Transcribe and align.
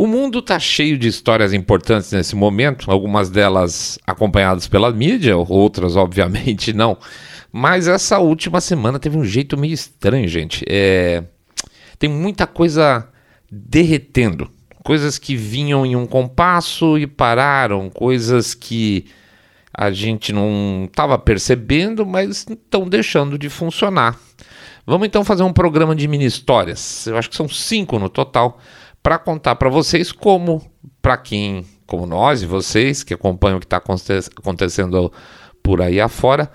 O 0.00 0.06
mundo 0.06 0.38
está 0.38 0.58
cheio 0.58 0.96
de 0.96 1.08
histórias 1.08 1.52
importantes 1.52 2.10
nesse 2.10 2.34
momento, 2.34 2.90
algumas 2.90 3.28
delas 3.28 3.98
acompanhadas 4.06 4.66
pela 4.66 4.90
mídia, 4.90 5.36
outras, 5.36 5.94
obviamente, 5.94 6.72
não. 6.72 6.96
Mas 7.52 7.86
essa 7.86 8.18
última 8.18 8.62
semana 8.62 8.98
teve 8.98 9.18
um 9.18 9.24
jeito 9.26 9.58
meio 9.58 9.74
estranho, 9.74 10.26
gente. 10.26 10.64
É... 10.66 11.22
Tem 11.98 12.08
muita 12.08 12.46
coisa 12.46 13.06
derretendo. 13.52 14.50
Coisas 14.82 15.18
que 15.18 15.36
vinham 15.36 15.84
em 15.84 15.94
um 15.94 16.06
compasso 16.06 16.96
e 16.96 17.06
pararam, 17.06 17.90
coisas 17.90 18.54
que 18.54 19.04
a 19.70 19.90
gente 19.90 20.32
não 20.32 20.86
estava 20.86 21.18
percebendo, 21.18 22.06
mas 22.06 22.46
estão 22.48 22.88
deixando 22.88 23.36
de 23.36 23.50
funcionar. 23.50 24.18
Vamos 24.86 25.06
então 25.06 25.22
fazer 25.26 25.42
um 25.42 25.52
programa 25.52 25.94
de 25.94 26.08
mini 26.08 26.24
histórias. 26.24 27.06
Eu 27.06 27.18
acho 27.18 27.28
que 27.28 27.36
são 27.36 27.46
cinco 27.46 27.98
no 27.98 28.08
total 28.08 28.58
para 29.02 29.18
contar 29.18 29.56
para 29.56 29.68
vocês 29.68 30.12
como, 30.12 30.62
para 31.00 31.16
quem, 31.16 31.66
como 31.86 32.06
nós 32.06 32.42
e 32.42 32.46
vocês 32.46 33.02
que 33.02 33.14
acompanham 33.14 33.56
o 33.56 33.60
que 33.60 33.66
está 33.66 33.78
acontecendo 33.78 35.12
por 35.62 35.82
aí 35.82 36.00
afora, 36.00 36.50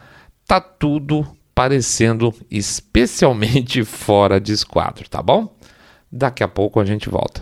tá 0.48 0.60
tudo 0.60 1.26
parecendo 1.54 2.34
especialmente 2.52 3.84
fora 3.86 4.40
de 4.40 4.52
esquadro, 4.54 5.10
tá 5.10 5.22
bom? 5.22 5.56
Daqui 6.12 6.44
a 6.44 6.48
pouco 6.48 6.80
a 6.80 6.86
gente 6.86 7.10
volta. 7.10 7.42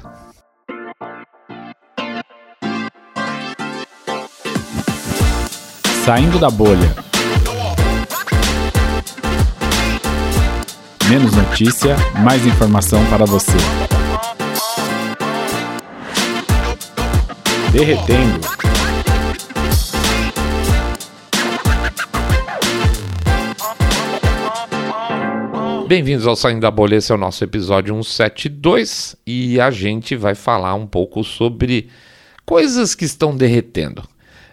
Saindo 6.05 6.37
da 6.37 6.49
bolha. 6.49 6.95
Menos 11.09 11.33
notícia, 11.33 11.95
mais 12.23 12.45
informação 12.45 13.05
para 13.09 13.25
você. 13.25 13.57
Derretendo. 17.73 18.39
Bem-vindos 25.87 26.27
ao 26.27 26.35
Saindo 26.35 26.61
da 26.61 26.69
Bolha, 26.69 26.97
esse 26.97 27.11
é 27.11 27.15
o 27.15 27.17
nosso 27.17 27.43
episódio 27.43 27.95
172 27.95 29.15
e 29.25 29.59
a 29.59 29.71
gente 29.71 30.15
vai 30.15 30.35
falar 30.35 30.75
um 30.75 30.85
pouco 30.85 31.23
sobre 31.23 31.89
coisas 32.45 32.93
que 32.93 33.05
estão 33.05 33.35
derretendo. 33.35 34.03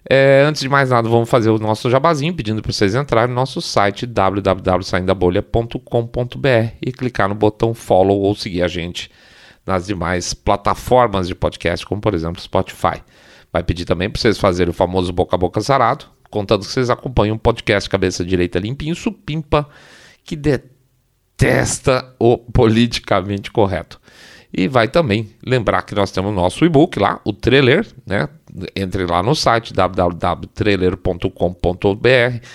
É, 0.08 0.42
antes 0.47 0.62
de 0.62 0.69
mais 0.70 0.89
nada, 0.89 1.06
vamos 1.06 1.28
fazer 1.28 1.50
o 1.50 1.58
nosso 1.58 1.91
jabazinho, 1.91 2.33
pedindo 2.33 2.62
para 2.62 2.73
vocês 2.73 2.95
entrarem 2.95 3.28
no 3.28 3.34
nosso 3.34 3.61
site 3.61 4.06
www.saindabolha.com.br 4.06 6.75
e 6.80 6.91
clicar 6.91 7.28
no 7.28 7.34
botão 7.34 7.75
follow 7.75 8.19
ou 8.19 8.34
seguir 8.34 8.62
a 8.62 8.69
gente 8.69 9.11
nas 9.71 9.87
demais 9.87 10.35
plataformas 10.35 11.29
de 11.29 11.35
podcast, 11.35 11.87
como 11.87 12.01
por 12.01 12.13
exemplo 12.13 12.43
Spotify. 12.43 13.01
Vai 13.53 13.63
pedir 13.63 13.85
também 13.85 14.11
para 14.11 14.21
vocês 14.21 14.37
fazerem 14.37 14.71
o 14.71 14.75
famoso 14.75 15.13
boca 15.13 15.37
a 15.37 15.39
boca 15.39 15.61
sarado, 15.61 16.07
contando 16.29 16.63
que 16.63 16.73
vocês 16.73 16.91
acompanham 16.91 17.37
um 17.37 17.39
podcast 17.39 17.89
Cabeça 17.89 18.25
Direita 18.25 18.59
Limpinho, 18.59 18.97
supimpa, 18.97 19.69
que 20.25 20.35
detesta 20.35 22.13
o 22.19 22.37
politicamente 22.37 23.51
correto. 23.51 24.01
E 24.53 24.67
vai 24.67 24.89
também 24.89 25.31
lembrar 25.47 25.83
que 25.83 25.95
nós 25.95 26.11
temos 26.11 26.33
o 26.33 26.35
nosso 26.35 26.65
e-book 26.65 26.98
lá, 26.98 27.21
o 27.25 27.33
trailer, 27.33 27.87
né? 28.05 28.29
Entre 28.75 29.07
lá 29.07 29.23
no 29.23 29.37
site 29.37 29.73
www.trailer.com.br 29.73 32.47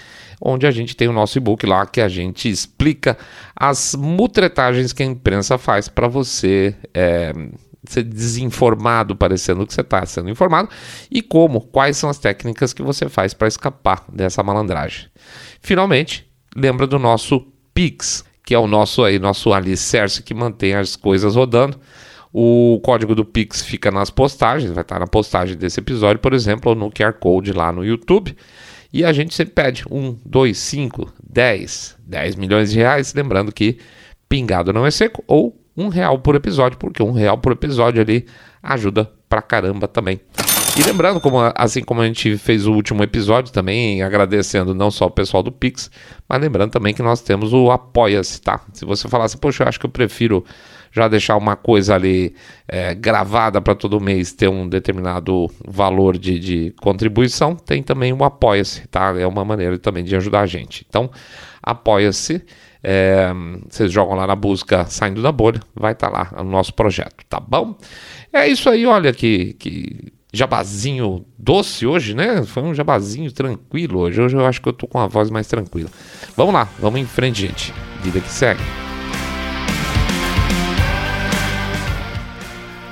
onde 0.48 0.68
a 0.68 0.72
gente 0.72 0.96
tem 0.96 1.08
o 1.08 1.12
nosso 1.12 1.40
e-book 1.40 1.66
lá 1.66 1.88
que 1.88 2.00
a 2.00 2.08
gente 2.08 2.48
explica 2.48 3.18
as 3.56 3.96
mutretagens 3.96 4.94
que 4.94 5.02
a 5.02 5.06
imprensa 5.06 5.58
faz 5.58 5.90
para 5.90 6.08
você 6.08 6.76
é, 6.94 7.34
ser 7.84 8.04
desinformado, 8.04 9.16
parecendo 9.16 9.66
que 9.66 9.74
você 9.74 9.82
está 9.82 10.06
sendo 10.06 10.30
informado, 10.30 10.70
e 11.10 11.24
como, 11.24 11.62
quais 11.62 11.98
são 11.98 12.12
as 12.12 12.20
técnicas 12.20 12.74
que 12.74 12.84
você 12.84 13.10
faz 13.10 13.34
para 13.34 13.48
escapar 13.48 14.06
dessa 14.08 14.44
malandragem. 14.44 15.08
Finalmente, 15.60 16.28
lembra 16.56 16.86
do 16.86 17.00
nosso 17.00 17.48
Pix, 17.74 18.24
que 18.46 18.54
é 18.54 18.60
o 18.60 18.68
nosso 18.68 19.04
aí, 19.04 19.18
nosso 19.18 19.52
alicerce 19.52 20.22
que 20.22 20.34
mantém 20.36 20.76
as 20.76 20.96
coisas 20.96 21.36
rodando. 21.36 21.80
O 22.32 22.80
código 22.84 23.16
do 23.16 23.26
Pix 23.26 23.64
fica 23.64 23.90
nas 23.90 24.12
postagens, 24.12 24.72
vai 24.72 24.84
estar 24.84 25.00
na 25.00 25.08
postagem 25.08 25.58
desse 25.58 25.80
episódio, 25.80 26.20
por 26.20 26.34
exemplo, 26.34 26.70
ou 26.70 26.76
no 26.76 26.92
QR 26.92 27.14
Code 27.14 27.52
lá 27.52 27.72
no 27.72 27.84
YouTube. 27.84 28.36
E 28.96 29.04
a 29.04 29.12
gente 29.12 29.36
sempre 29.36 29.54
pede 29.54 29.84
um, 29.92 30.18
dois, 30.26 30.58
cinco, 30.58 31.12
dez, 31.22 31.98
dez 32.00 32.34
milhões 32.38 32.72
de 32.72 32.78
reais. 32.78 33.14
Lembrando 33.14 33.52
que 33.52 33.78
pingado 34.30 34.72
não 34.72 34.86
é 34.86 34.90
seco, 34.90 35.22
ou 35.28 35.54
um 35.76 35.90
real 35.90 36.18
por 36.20 36.34
episódio, 36.34 36.78
porque 36.78 37.04
um 37.04 37.12
real 37.12 37.38
por 37.38 37.52
episódio 37.52 38.02
ali 38.02 38.26
ajuda 38.64 39.12
pra 39.28 39.42
caramba 39.42 39.86
também. 39.86 40.22
E 40.80 40.84
lembrando, 40.84 41.20
como, 41.20 41.40
assim 41.56 41.84
como 41.84 42.00
a 42.00 42.08
gente 42.08 42.38
fez 42.38 42.66
o 42.66 42.72
último 42.72 43.04
episódio 43.04 43.52
também, 43.52 44.02
agradecendo 44.02 44.74
não 44.74 44.90
só 44.90 45.08
o 45.08 45.12
pessoal 45.12 45.44
do 45.44 45.52
Pix, 45.52 45.92
mas 46.26 46.40
lembrando 46.40 46.72
também 46.72 46.94
que 46.94 47.04
nós 47.04 47.20
temos 47.20 47.52
o 47.52 47.72
Apoia-se, 47.72 48.42
tá? 48.42 48.62
Se 48.72 48.86
você 48.86 49.10
falar 49.10 49.26
assim, 49.26 49.38
poxa, 49.38 49.64
eu 49.64 49.68
acho 49.68 49.78
que 49.78 49.86
eu 49.86 49.90
prefiro 49.90 50.46
já 50.96 51.10
deixar 51.10 51.36
uma 51.36 51.58
coisa 51.58 51.94
ali 51.94 52.34
é, 52.68 52.96
gravada 52.96 53.60
para 53.60 53.76
todo 53.76 54.00
mês 54.00 54.32
ter 54.32 54.48
um 54.48 54.68
determinado 54.68 55.52
valor 55.68 56.18
de, 56.18 56.40
de 56.40 56.74
contribuição, 56.80 57.56
tem 57.56 57.84
também 57.84 58.14
o 58.14 58.24
Apoia-se, 58.24 58.88
tá? 58.88 59.14
É 59.20 59.28
uma 59.28 59.44
maneira 59.44 59.78
também 59.78 60.04
de 60.04 60.16
ajudar 60.16 60.42
a 60.42 60.46
gente. 60.46 60.86
Então, 60.88 61.12
apoia-se. 61.62 62.42
É, 62.88 63.34
vocês 63.68 63.92
jogam 63.92 64.16
lá 64.16 64.28
na 64.28 64.36
busca 64.36 64.86
Saindo 64.86 65.20
da 65.20 65.32
Bolha, 65.32 65.60
vai 65.74 65.94
estar 65.94 66.12
tá 66.12 66.30
lá 66.32 66.42
o 66.42 66.44
nosso 66.44 66.72
projeto, 66.72 67.26
tá 67.28 67.40
bom? 67.40 67.76
É 68.32 68.48
isso 68.48 68.70
aí, 68.70 68.86
olha 68.86 69.12
que, 69.12 69.54
que 69.54 70.14
jabazinho 70.32 71.26
doce 71.38 71.88
hoje, 71.88 72.14
né? 72.14 72.44
Foi 72.44 72.62
um 72.62 72.76
jabazinho 72.76 73.32
tranquilo 73.32 74.02
hoje. 74.02 74.22
Hoje 74.22 74.36
eu 74.36 74.46
acho 74.46 74.62
que 74.62 74.70
eu 74.70 74.74
tô 74.74 74.88
com 74.88 75.00
a 75.00 75.08
voz 75.08 75.32
mais 75.32 75.48
tranquila. 75.48 75.90
Vamos 76.38 76.54
lá, 76.54 76.70
vamos 76.80 77.00
em 77.00 77.06
frente, 77.06 77.42
gente. 77.42 77.74
Vida 78.04 78.20
que 78.20 78.32
segue. 78.32 78.85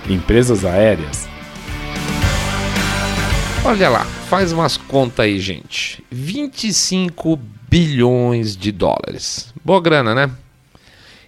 Empresas 0.09 0.65
aéreas. 0.65 1.27
Olha 3.65 3.89
lá, 3.89 4.03
faz 4.29 4.51
umas 4.51 4.75
contas 4.75 5.21
aí, 5.21 5.39
gente. 5.39 6.03
25 6.11 7.39
bilhões 7.69 8.57
de 8.57 8.71
dólares. 8.71 9.53
Boa 9.63 9.81
grana, 9.81 10.13
né? 10.13 10.29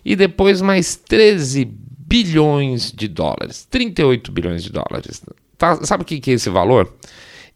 E 0.03 0.15
depois 0.15 0.61
mais 0.61 0.95
13 0.95 1.65
bilhões 1.65 2.91
de 2.91 3.07
dólares. 3.07 3.65
38 3.69 4.31
bilhões 4.31 4.63
de 4.63 4.71
dólares. 4.71 5.23
Tá, 5.57 5.77
sabe 5.83 6.03
o 6.03 6.05
que 6.05 6.29
é 6.29 6.33
esse 6.33 6.49
valor? 6.49 6.93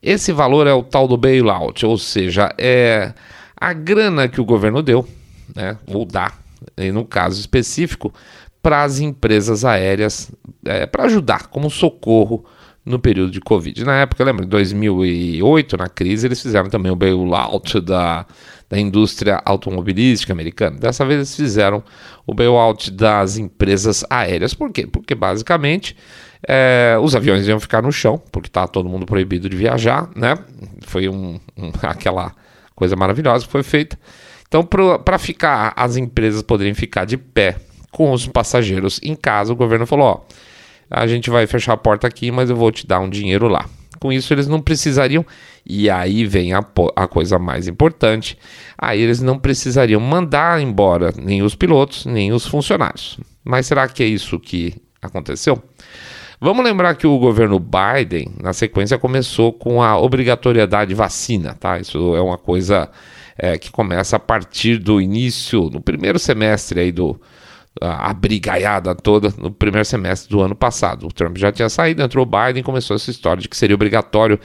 Esse 0.02 0.32
valor 0.32 0.66
é 0.66 0.74
o 0.74 0.82
tal 0.82 1.08
do 1.08 1.18
bailout, 1.18 1.86
ou 1.86 1.98
seja, 1.98 2.54
é 2.58 3.14
a 3.56 3.74
grana 3.74 4.30
que 4.30 4.40
o 4.40 4.46
governo 4.46 4.82
deu, 4.82 5.06
né, 5.54 5.78
ou 5.86 6.06
dá, 6.06 6.32
no 6.94 7.04
caso 7.04 7.38
específico, 7.38 8.14
para 8.62 8.84
as 8.84 9.00
empresas 9.00 9.64
aéreas, 9.64 10.32
é, 10.66 10.86
para 10.86 11.06
ajudar 11.06 11.48
como 11.48 11.70
socorro 11.70 12.46
no 12.86 13.00
período 13.00 13.32
de 13.32 13.40
Covid. 13.40 13.84
Na 13.84 14.02
época, 14.02 14.24
lembra, 14.24 14.46
em 14.46 14.50
2008, 14.50 15.78
na 15.78 15.88
crise, 15.88 16.28
eles 16.28 16.42
fizeram 16.42 16.70
também 16.70 16.92
o 16.92 16.96
bailout 16.96 17.80
da, 17.82 18.26
da 18.70 18.80
indústria 18.80 19.42
automobilística 19.46 20.34
americana. 20.34 20.78
Dessa 20.78 21.06
vez 21.06 21.18
eles 21.18 21.36
fizeram 21.36 21.84
o 22.26 22.34
bailout 22.34 22.92
das 22.92 23.38
empresas 23.38 24.04
aéreas. 24.10 24.54
Por 24.54 24.72
quê? 24.72 24.88
Porque 24.88 25.14
basicamente 25.14 25.96
é, 26.48 26.98
os 27.02 27.16
aviões 27.16 27.48
iam 27.48 27.60
ficar 27.60 27.82
no 27.82 27.92
chão, 27.92 28.22
porque 28.32 28.48
está 28.48 28.68
todo 28.68 28.90
mundo 28.90 29.06
proibido 29.06 29.50
de 29.50 29.56
viajar, 29.56 30.10
né? 30.16 30.38
Foi 30.82 31.08
um, 31.08 31.40
um, 31.58 31.72
aquela 31.84 32.34
coisa 32.76 32.96
maravilhosa 32.96 33.46
que 33.46 33.52
foi 33.52 33.64
feita. 33.64 34.00
Então, 34.48 34.64
para 34.64 35.20
ficar, 35.20 35.74
as 35.76 35.96
empresas 35.96 36.42
poderiam 36.42 36.74
ficar 36.74 37.06
de 37.06 37.18
pé 37.18 37.56
com 37.92 38.12
os 38.12 38.28
passageiros 38.28 39.00
em 39.04 39.16
casa, 39.16 39.54
o 39.54 39.56
governo 39.56 39.86
falou: 39.86 40.06
ó, 40.06 40.22
a 40.90 41.06
gente 41.08 41.30
vai 41.30 41.46
fechar 41.48 41.74
a 41.74 41.78
porta 41.78 42.08
aqui, 42.08 42.32
mas 42.32 42.50
eu 42.50 42.56
vou 42.56 42.72
te 42.72 42.86
dar 42.88 43.00
um 43.00 43.10
dinheiro 43.10 43.48
lá. 43.48 43.66
Com 44.00 44.14
isso, 44.14 44.34
eles 44.34 44.48
não 44.48 44.62
precisariam, 44.62 45.26
e 45.66 45.90
aí 45.90 46.26
vem 46.26 46.54
a, 46.54 46.64
a 46.96 47.08
coisa 47.08 47.38
mais 47.38 47.68
importante: 47.68 48.38
aí 48.78 49.02
eles 49.02 49.22
não 49.22 49.38
precisariam 49.38 50.00
mandar 50.00 50.62
embora 50.62 51.14
nem 51.18 51.42
os 51.42 51.56
pilotos, 51.56 52.06
nem 52.06 52.32
os 52.32 52.46
funcionários. 52.46 53.20
Mas 53.44 53.68
será 53.68 53.88
que 53.88 54.04
é 54.04 54.08
isso 54.08 54.40
que 54.40 54.76
aconteceu? 55.02 55.62
Vamos 56.42 56.64
lembrar 56.64 56.96
que 56.96 57.06
o 57.06 57.20
governo 57.20 57.60
Biden, 57.60 58.32
na 58.42 58.54
sequência, 58.54 58.98
começou 58.98 59.52
com 59.52 59.84
a 59.84 59.98
obrigatoriedade 59.98 60.90
de 60.90 60.96
vacina, 60.96 61.54
tá? 61.54 61.78
Isso 61.78 62.16
é 62.16 62.22
uma 62.22 62.38
coisa 62.38 62.90
é, 63.38 63.58
que 63.58 63.70
começa 63.70 64.16
a 64.16 64.20
partir 64.20 64.78
do 64.78 65.02
início, 65.02 65.70
no 65.70 65.82
primeiro 65.82 66.18
semestre 66.18 66.80
aí 66.80 66.94
do, 66.94 67.20
a 67.82 68.14
brigaiada 68.14 68.94
toda 68.94 69.34
no 69.38 69.52
primeiro 69.52 69.86
semestre 69.86 70.30
do 70.30 70.42
ano 70.42 70.56
passado. 70.56 71.08
O 71.08 71.14
Trump 71.14 71.38
já 71.38 71.52
tinha 71.52 71.70
saído, 71.70 72.02
entrou 72.02 72.26
o 72.26 72.30
Biden 72.30 72.62
e 72.62 72.64
começou 72.64 72.96
essa 72.96 73.10
história 73.10 73.42
de 73.42 73.48
que 73.48 73.56
seria 73.56 73.76
obrigatório 73.76 74.40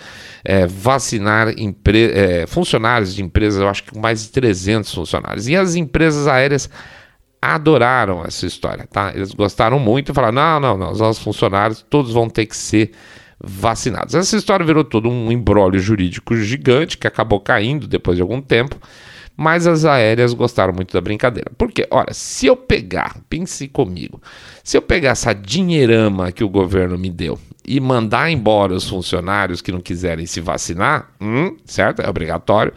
é, 0.44 0.67
vacinar 0.67 1.49
é, 1.49 2.47
funcionários 2.47 3.15
de 3.15 3.23
empresas, 3.23 3.61
eu 3.61 3.69
acho 3.69 3.85
que 3.85 3.99
mais 3.99 4.23
de 4.25 4.31
300 4.31 4.93
funcionários. 4.94 5.49
E 5.49 5.56
as 5.56 5.75
empresas 5.75 6.29
aéreas 6.29 6.71
adoraram 7.43 8.25
essa 8.25 8.47
história, 8.47 8.87
tá? 8.87 9.12
Eles 9.15 9.32
gostaram 9.32 9.79
muito 9.79 10.12
e 10.12 10.15
falaram: 10.15 10.35
não, 10.35 10.61
não, 10.61 10.79
não, 10.79 10.93
os 10.93 11.00
nossos 11.00 11.23
funcionários 11.23 11.85
todos 11.88 12.12
vão 12.12 12.29
ter 12.29 12.47
que 12.47 12.56
ser 12.56 12.93
vacinados. 13.38 14.15
Essa 14.15 14.37
história 14.37 14.65
virou 14.65 14.85
todo 14.85 15.09
um 15.11 15.31
embrólio 15.31 15.79
jurídico 15.79 16.37
gigante 16.37 16.97
que 16.97 17.06
acabou 17.06 17.41
caindo 17.41 17.87
depois 17.87 18.17
de 18.17 18.23
algum 18.23 18.41
tempo, 18.41 18.79
mas 19.37 19.67
as 19.67 19.85
aéreas 19.85 20.33
gostaram 20.33 20.73
muito 20.73 20.93
da 20.93 21.01
brincadeira. 21.01 21.51
Porque, 21.59 21.87
olha, 21.91 22.13
se 22.13 22.47
eu 22.47 22.57
pegar, 22.57 23.17
pense 23.29 23.67
comigo, 23.69 24.21
se 24.63 24.77
eu 24.77 24.83
pegar 24.83 25.11
essa 25.11 25.33
dinheirama 25.33 26.31
que 26.31 26.45
o 26.45 26.49
governo 26.49 26.97
me 26.97 27.11
deu 27.11 27.39
e 27.67 27.81
mandar 27.81 28.31
embora 28.31 28.75
os 28.75 28.89
funcionários 28.89 29.61
que 29.61 29.73
não 29.73 29.81
quiserem 29.81 30.27
se 30.27 30.41
vacinar, 30.41 31.11
hum, 31.21 31.57
certo? 31.65 32.03
É 32.03 32.09
obrigatório. 32.09 32.73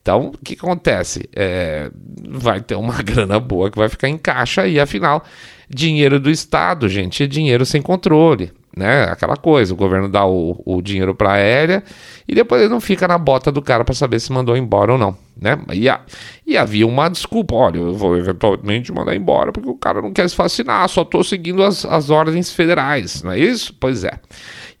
Então, 0.00 0.28
o 0.28 0.38
que 0.38 0.54
acontece? 0.54 1.28
É, 1.34 1.90
vai 2.28 2.60
ter 2.60 2.76
uma 2.76 3.00
grana 3.02 3.38
boa 3.38 3.70
que 3.70 3.78
vai 3.78 3.88
ficar 3.88 4.08
em 4.08 4.16
caixa 4.16 4.66
e, 4.66 4.80
afinal, 4.80 5.22
dinheiro 5.68 6.18
do 6.18 6.30
Estado, 6.30 6.88
gente, 6.88 7.22
é 7.22 7.26
dinheiro 7.26 7.66
sem 7.66 7.82
controle 7.82 8.52
né? 8.76 9.04
Aquela 9.04 9.36
coisa, 9.36 9.72
o 9.72 9.76
governo 9.76 10.08
dá 10.08 10.24
o, 10.24 10.60
o 10.64 10.80
dinheiro 10.80 11.14
para 11.14 11.30
a 11.30 11.34
aérea 11.34 11.82
e 12.26 12.34
depois 12.34 12.62
ele 12.62 12.70
não 12.70 12.80
fica 12.80 13.08
na 13.08 13.18
bota 13.18 13.50
do 13.50 13.60
cara 13.60 13.84
para 13.84 13.94
saber 13.94 14.20
se 14.20 14.32
mandou 14.32 14.56
embora 14.56 14.92
ou 14.92 14.98
não, 14.98 15.16
né? 15.40 15.58
E, 15.72 15.88
a, 15.88 16.00
e 16.46 16.56
havia 16.56 16.86
uma 16.86 17.08
desculpa, 17.08 17.54
olha, 17.54 17.78
eu 17.78 17.94
vou 17.94 18.16
eventualmente 18.16 18.92
mandar 18.92 19.16
embora 19.16 19.50
porque 19.52 19.68
o 19.68 19.74
cara 19.74 20.02
não 20.02 20.12
quer 20.12 20.28
se 20.28 20.36
vacinar, 20.36 20.88
só 20.88 21.02
estou 21.02 21.24
seguindo 21.24 21.62
as, 21.62 21.84
as 21.84 22.10
ordens 22.10 22.52
federais, 22.52 23.22
não 23.22 23.32
é 23.32 23.38
isso? 23.38 23.74
Pois 23.80 24.04
é. 24.04 24.12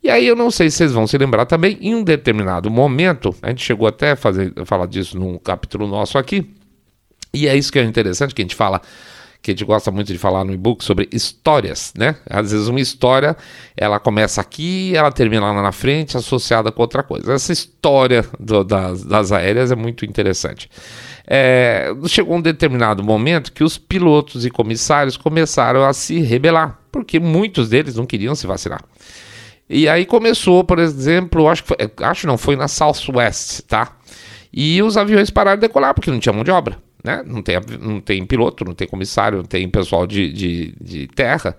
E 0.02 0.10
aí 0.10 0.26
eu 0.26 0.36
não 0.36 0.50
sei 0.50 0.70
se 0.70 0.78
vocês 0.78 0.92
vão 0.92 1.06
se 1.06 1.16
lembrar 1.16 1.46
também, 1.46 1.78
em 1.80 1.94
um 1.94 2.02
determinado 2.02 2.70
momento, 2.70 3.34
a 3.42 3.48
gente 3.48 3.62
chegou 3.62 3.86
até 3.86 4.12
a 4.12 4.16
fazer, 4.16 4.52
falar 4.64 4.86
disso 4.86 5.18
num 5.18 5.38
capítulo 5.38 5.86
nosso 5.86 6.18
aqui, 6.18 6.54
e 7.32 7.46
é 7.46 7.56
isso 7.56 7.72
que 7.72 7.78
é 7.78 7.84
interessante, 7.84 8.34
que 8.34 8.42
a 8.42 8.44
gente 8.44 8.54
fala 8.56 8.80
que 9.42 9.50
a 9.50 9.54
gente 9.54 9.64
gosta 9.64 9.90
muito 9.90 10.12
de 10.12 10.18
falar 10.18 10.44
no 10.44 10.52
e-book 10.52 10.84
sobre 10.84 11.08
histórias, 11.10 11.94
né? 11.96 12.16
Às 12.28 12.52
vezes 12.52 12.68
uma 12.68 12.80
história, 12.80 13.36
ela 13.76 13.98
começa 13.98 14.40
aqui, 14.40 14.94
ela 14.94 15.10
termina 15.10 15.50
lá 15.50 15.62
na 15.62 15.72
frente, 15.72 16.16
associada 16.16 16.70
com 16.70 16.82
outra 16.82 17.02
coisa. 17.02 17.32
Essa 17.32 17.52
história 17.52 18.24
do, 18.38 18.62
das, 18.62 19.02
das 19.02 19.32
aéreas 19.32 19.72
é 19.72 19.76
muito 19.76 20.04
interessante. 20.04 20.68
É, 21.26 21.90
chegou 22.06 22.36
um 22.36 22.40
determinado 22.42 23.02
momento 23.02 23.52
que 23.52 23.64
os 23.64 23.78
pilotos 23.78 24.44
e 24.44 24.50
comissários 24.50 25.16
começaram 25.16 25.84
a 25.84 25.92
se 25.94 26.20
rebelar, 26.20 26.78
porque 26.92 27.18
muitos 27.18 27.70
deles 27.70 27.96
não 27.96 28.04
queriam 28.04 28.34
se 28.34 28.46
vacinar. 28.46 28.84
E 29.68 29.88
aí 29.88 30.04
começou, 30.04 30.64
por 30.64 30.78
exemplo, 30.78 31.48
acho 31.48 31.62
que 31.62 31.68
foi, 31.68 31.76
acho 32.04 32.26
não, 32.26 32.36
foi 32.36 32.56
na 32.56 32.68
Southwest, 32.68 33.62
tá? 33.62 33.96
E 34.52 34.82
os 34.82 34.96
aviões 34.96 35.30
pararam 35.30 35.56
de 35.56 35.66
decolar 35.66 35.94
porque 35.94 36.10
não 36.10 36.18
tinha 36.18 36.32
mão 36.32 36.44
de 36.44 36.50
obra 36.50 36.76
né? 37.02 37.22
Não 37.26 37.42
tem, 37.42 37.56
não 37.80 38.00
tem 38.00 38.24
piloto, 38.26 38.64
não 38.64 38.74
tem 38.74 38.86
comissário, 38.86 39.38
não 39.38 39.44
tem 39.44 39.68
pessoal 39.68 40.06
de, 40.06 40.32
de, 40.32 40.74
de 40.80 41.06
terra. 41.08 41.56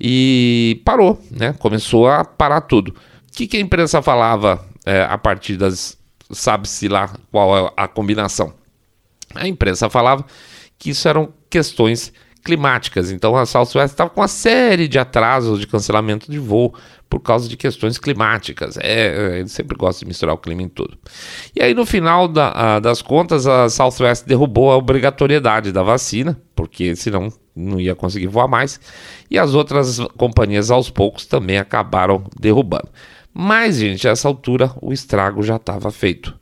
E 0.00 0.80
parou, 0.84 1.20
né? 1.30 1.52
Começou 1.58 2.08
a 2.08 2.24
parar 2.24 2.62
tudo. 2.62 2.90
O 2.90 3.32
que, 3.32 3.46
que 3.46 3.56
a 3.56 3.60
imprensa 3.60 4.00
falava 4.00 4.64
é, 4.84 5.02
a 5.02 5.18
partir 5.18 5.56
das. 5.56 5.98
Sabe-se 6.32 6.88
lá 6.88 7.10
qual 7.30 7.66
é 7.66 7.72
a 7.76 7.88
combinação? 7.88 8.54
A 9.34 9.46
imprensa 9.48 9.90
falava 9.90 10.24
que 10.78 10.90
isso 10.90 11.08
eram 11.08 11.32
questões 11.50 12.12
climáticas. 12.42 13.10
Então 13.10 13.36
a 13.36 13.44
Southwest 13.44 13.92
estava 13.92 14.10
com 14.10 14.20
uma 14.20 14.28
série 14.28 14.88
de 14.88 14.98
atrasos 14.98 15.60
de 15.60 15.66
cancelamento 15.66 16.30
de 16.30 16.38
voo 16.38 16.74
por 17.10 17.18
causa 17.18 17.48
de 17.48 17.56
questões 17.56 17.98
climáticas. 17.98 18.78
É, 18.78 19.08
é, 19.08 19.38
ele 19.40 19.48
sempre 19.48 19.76
gosta 19.76 19.98
de 20.00 20.06
misturar 20.06 20.32
o 20.32 20.38
clima 20.38 20.62
em 20.62 20.68
tudo. 20.68 20.96
E 21.54 21.60
aí, 21.60 21.74
no 21.74 21.84
final 21.84 22.28
da, 22.28 22.76
a, 22.76 22.80
das 22.80 23.02
contas, 23.02 23.48
a 23.48 23.68
Southwest 23.68 24.24
derrubou 24.24 24.70
a 24.70 24.76
obrigatoriedade 24.76 25.72
da 25.72 25.82
vacina, 25.82 26.40
porque 26.54 26.94
senão 26.94 27.28
não 27.54 27.80
ia 27.80 27.96
conseguir 27.96 28.28
voar 28.28 28.46
mais. 28.46 28.80
E 29.28 29.36
as 29.36 29.54
outras 29.54 29.98
companhias, 30.16 30.70
aos 30.70 30.88
poucos, 30.88 31.26
também 31.26 31.58
acabaram 31.58 32.22
derrubando. 32.38 32.88
Mas, 33.34 33.76
gente, 33.76 34.06
a 34.06 34.12
essa 34.12 34.28
altura 34.28 34.72
o 34.80 34.92
estrago 34.92 35.42
já 35.42 35.56
estava 35.56 35.90
feito. 35.90 36.38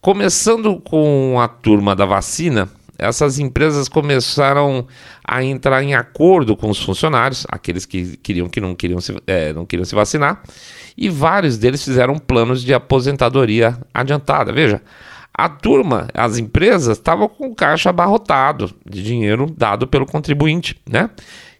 Começando 0.00 0.80
com 0.80 1.40
a 1.40 1.48
turma 1.48 1.96
da 1.96 2.04
vacina, 2.04 2.68
essas 2.98 3.38
empresas 3.38 3.88
começaram 3.88 4.86
a 5.26 5.42
entrar 5.42 5.82
em 5.82 5.94
acordo 5.94 6.56
com 6.56 6.70
os 6.70 6.82
funcionários, 6.82 7.46
aqueles 7.48 7.86
que 7.86 8.16
queriam 8.18 8.48
que 8.48 8.60
não 8.60 8.74
queriam 8.74 9.00
se, 9.00 9.14
é, 9.26 9.52
não 9.52 9.66
queriam 9.66 9.84
se 9.84 9.94
vacinar, 9.94 10.42
e 10.96 11.08
vários 11.08 11.58
deles 11.58 11.84
fizeram 11.84 12.18
planos 12.18 12.62
de 12.62 12.72
aposentadoria 12.72 13.76
adiantada. 13.92 14.52
Veja, 14.52 14.80
a 15.36 15.48
turma, 15.48 16.08
as 16.14 16.38
empresas 16.38 16.96
estavam 16.96 17.28
com 17.28 17.48
o 17.48 17.54
caixa 17.54 17.90
abarrotado 17.90 18.72
de 18.88 19.02
dinheiro 19.02 19.52
dado 19.56 19.86
pelo 19.86 20.06
contribuinte, 20.06 20.80
né? 20.88 21.10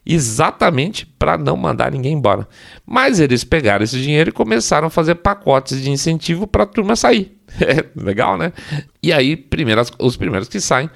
Exatamente 0.05 1.05
para 1.05 1.37
não 1.37 1.57
mandar 1.57 1.91
ninguém 1.91 2.13
embora. 2.13 2.47
Mas 2.85 3.19
eles 3.19 3.43
pegaram 3.43 3.83
esse 3.83 3.99
dinheiro 3.99 4.29
e 4.29 4.33
começaram 4.33 4.87
a 4.87 4.91
fazer 4.91 5.15
pacotes 5.15 5.81
de 5.81 5.89
incentivo 5.89 6.47
para 6.47 6.63
a 6.63 6.67
turma 6.67 6.95
sair. 6.95 7.35
legal, 7.95 8.37
né? 8.37 8.53
E 9.01 9.11
aí, 9.11 9.35
primeiras, 9.35 9.91
os 9.99 10.15
primeiros 10.15 10.47
que 10.47 10.61
saem 10.61 10.89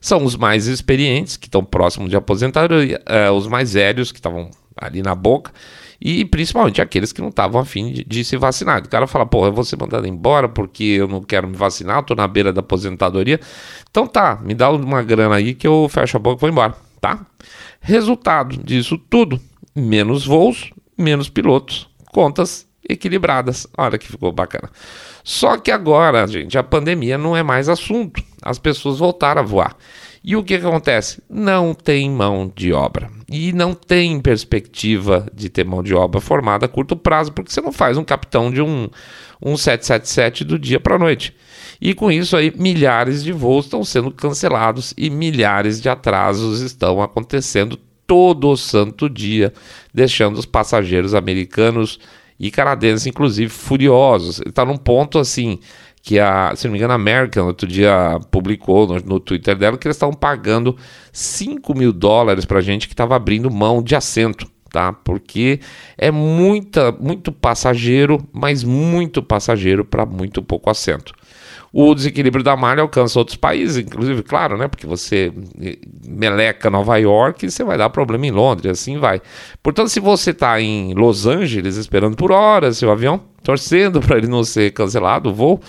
são 0.00 0.24
os 0.24 0.36
mais 0.36 0.66
experientes, 0.66 1.36
que 1.36 1.46
estão 1.46 1.64
próximos 1.64 2.10
de 2.10 2.16
aposentadoria, 2.16 3.02
uh, 3.08 3.32
os 3.32 3.46
mais 3.46 3.72
velhos, 3.72 4.12
que 4.12 4.18
estavam 4.18 4.50
ali 4.76 5.02
na 5.02 5.14
boca, 5.14 5.52
e 6.00 6.24
principalmente 6.24 6.80
aqueles 6.80 7.12
que 7.12 7.20
não 7.20 7.28
estavam 7.28 7.60
afim 7.60 7.92
de, 7.92 8.04
de, 8.04 8.24
se 8.24 8.36
vacinar. 8.36 8.82
O 8.82 8.88
cara 8.88 9.06
fala, 9.06 9.26
pô, 9.26 9.44
eu 9.46 9.52
vou 9.52 9.64
ser 9.64 9.76
mandado 9.76 10.06
embora 10.06 10.48
porque 10.48 10.84
eu 10.84 11.08
não 11.08 11.20
quero 11.22 11.48
me 11.48 11.56
vacinar, 11.56 12.00
estou 12.00 12.16
na 12.16 12.28
beira 12.28 12.52
da 12.52 12.60
aposentadoria. 12.60 13.40
Então 13.90 14.06
tá, 14.06 14.38
me 14.42 14.54
dá 14.54 14.70
uma 14.70 15.02
grana 15.02 15.34
aí 15.34 15.54
que 15.54 15.66
eu 15.66 15.88
fecho 15.90 16.16
a 16.16 16.20
boca 16.20 16.38
e 16.38 16.40
vou 16.42 16.50
embora, 16.50 16.74
tá? 17.00 17.26
Resultado 17.80 18.56
disso 18.62 18.96
tudo, 18.96 19.40
menos 19.74 20.24
voos, 20.24 20.70
menos 20.96 21.28
pilotos, 21.28 21.88
contas 22.12 22.66
equilibradas. 22.88 23.66
Olha 23.76 23.98
que 23.98 24.06
ficou 24.06 24.32
bacana. 24.32 24.70
Só 25.24 25.58
que 25.58 25.70
agora, 25.70 26.26
gente, 26.26 26.56
a 26.56 26.62
pandemia 26.62 27.18
não 27.18 27.36
é 27.36 27.42
mais 27.42 27.68
assunto. 27.68 28.22
As 28.42 28.58
pessoas 28.58 28.98
voltaram 28.98 29.40
a 29.40 29.44
voar. 29.44 29.76
E 30.22 30.36
o 30.36 30.42
que, 30.42 30.54
acontece? 30.54 31.22
Não 31.28 31.72
tem 31.72 32.10
mão 32.10 32.52
de 32.54 32.72
obra. 32.72 33.10
E 33.30 33.52
não 33.52 33.72
tem 33.72 34.20
perspectiva 34.20 35.26
de 35.32 35.48
ter 35.48 35.64
mão 35.64 35.82
de 35.82 35.94
obra 35.94 36.20
formada 36.20 36.66
a 36.66 36.68
curto 36.68 36.96
prazo, 36.96 37.32
porque 37.32 37.50
você 37.50 37.60
não 37.60 37.72
faz 37.72 37.96
um 37.96 38.04
capitão 38.04 38.50
de 38.50 38.60
um, 38.60 38.88
um 39.40 39.56
777 39.56 40.44
do 40.44 40.58
dia 40.58 40.80
para 40.80 40.96
a 40.96 40.98
noite. 40.98 41.34
E 41.80 41.94
com 41.94 42.10
isso 42.10 42.36
aí, 42.36 42.52
milhares 42.56 43.22
de 43.22 43.32
voos 43.32 43.66
estão 43.66 43.84
sendo 43.84 44.10
cancelados 44.10 44.92
e 44.96 45.08
milhares 45.08 45.80
de 45.80 45.88
atrasos 45.88 46.60
estão 46.60 47.00
acontecendo 47.00 47.78
todo 48.06 48.48
o 48.48 48.56
santo 48.56 49.08
dia, 49.08 49.52
deixando 49.94 50.38
os 50.38 50.46
passageiros 50.46 51.14
americanos 51.14 52.00
e 52.40 52.50
canadenses, 52.50 53.06
inclusive, 53.06 53.50
furiosos. 53.50 54.40
Está 54.46 54.64
num 54.64 54.76
ponto 54.76 55.18
assim 55.18 55.58
que 56.08 56.18
a, 56.18 56.54
se 56.56 56.66
não 56.66 56.72
me 56.72 56.78
engano, 56.78 56.94
a 56.94 56.96
American 56.96 57.44
outro 57.44 57.68
dia 57.68 58.18
publicou 58.30 58.86
no, 58.86 58.98
no 59.00 59.20
Twitter 59.20 59.54
dela 59.54 59.76
que 59.76 59.86
eles 59.86 59.94
estavam 59.94 60.14
pagando 60.14 60.74
5 61.12 61.76
mil 61.76 61.92
dólares 61.92 62.46
para 62.46 62.62
gente 62.62 62.88
que 62.88 62.94
estava 62.94 63.14
abrindo 63.14 63.50
mão 63.50 63.82
de 63.82 63.94
assento. 63.94 64.50
Tá? 64.70 64.90
Porque 64.90 65.60
é 65.98 66.10
muita, 66.10 66.92
muito 66.92 67.30
passageiro, 67.30 68.26
mas 68.32 68.64
muito 68.64 69.22
passageiro 69.22 69.84
para 69.84 70.06
muito 70.06 70.42
pouco 70.42 70.70
assento. 70.70 71.12
O 71.70 71.94
desequilíbrio 71.94 72.42
da 72.42 72.56
malha 72.56 72.80
alcança 72.80 73.18
outros 73.18 73.36
países, 73.36 73.76
inclusive, 73.76 74.22
claro, 74.22 74.56
né? 74.56 74.66
Porque 74.66 74.86
você 74.86 75.30
meleca 76.06 76.70
Nova 76.70 76.96
York 76.96 77.44
e 77.44 77.50
você 77.50 77.62
vai 77.62 77.76
dar 77.76 77.90
problema 77.90 78.26
em 78.26 78.30
Londres, 78.30 78.72
assim 78.72 78.98
vai. 78.98 79.20
Portanto, 79.62 79.88
se 79.88 80.00
você 80.00 80.30
está 80.30 80.58
em 80.58 80.94
Los 80.94 81.26
Angeles 81.26 81.76
esperando 81.76 82.16
por 82.16 82.32
horas 82.32 82.78
seu 82.78 82.90
avião, 82.90 83.20
torcendo 83.42 84.00
para 84.00 84.16
ele 84.16 84.26
não 84.26 84.44
ser 84.44 84.72
cancelado 84.72 85.30
o 85.30 85.34
voo, 85.34 85.60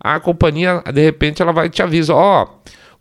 a 0.00 0.20
companhia, 0.20 0.82
de 0.92 1.02
repente, 1.02 1.42
ela 1.42 1.52
vai 1.52 1.68
te 1.68 1.82
avisar: 1.82 2.16
ó, 2.16 2.46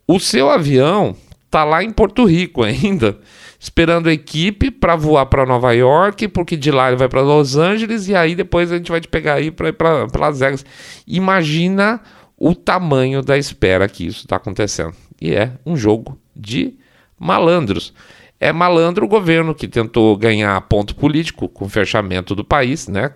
oh, 0.08 0.16
o 0.16 0.20
seu 0.20 0.50
avião 0.50 1.16
tá 1.50 1.64
lá 1.64 1.84
em 1.84 1.92
Porto 1.92 2.26
Rico 2.26 2.64
ainda, 2.64 3.18
esperando 3.60 4.10
a 4.10 4.14
equipe 4.14 4.72
para 4.72 4.96
voar 4.96 5.26
para 5.26 5.46
Nova 5.46 5.72
York, 5.74 6.28
porque 6.30 6.56
de 6.56 6.72
lá 6.72 6.88
ele 6.88 6.98
vai 6.98 7.08
para 7.08 7.22
Los 7.22 7.56
Angeles 7.56 8.08
e 8.08 8.16
aí 8.16 8.36
depois 8.36 8.72
a 8.72 8.78
gente 8.78 8.92
vai 8.92 9.02
te 9.02 9.08
pegar 9.08 9.36
aí 9.36 9.52
para 9.52 9.70
ir 9.70 9.74
para 9.74 10.08
Las 10.18 10.40
Vegas. 10.40 10.66
Imagina 11.06 12.02
o 12.38 12.54
tamanho 12.54 13.22
da 13.22 13.38
espera 13.38 13.88
que 13.90 14.06
isso 14.06 14.22
está 14.22 14.36
acontecendo. 14.36 14.94
E 15.20 15.34
é 15.34 15.52
um 15.66 15.76
jogo 15.76 16.18
de 16.36 16.76
malandros. 17.20 17.94
É 18.40 18.54
malandro 18.54 19.06
o 19.06 19.10
governo 19.10 19.56
que 19.56 19.68
tentou 19.68 20.16
ganhar 20.16 20.62
ponto 20.62 20.96
político 20.96 21.50
com 21.50 21.66
o 21.66 21.70
fechamento 21.70 22.36
do 22.36 22.46
país, 22.46 22.88
né? 22.88 23.12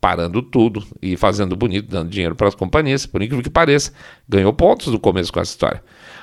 Parando 0.00 0.40
tudo 0.40 0.82
e 1.02 1.18
fazendo 1.18 1.54
bonito, 1.54 1.90
dando 1.90 2.08
dinheiro 2.08 2.34
para 2.34 2.48
as 2.48 2.54
companhias, 2.54 3.04
por 3.04 3.20
incrível 3.20 3.42
que 3.42 3.50
pareça, 3.50 3.92
ganhou 4.26 4.52
pontos 4.54 4.86
no 4.86 4.98
começo 4.98 5.30
com 5.30 5.38
essa 5.38 5.50
história. 5.50 5.82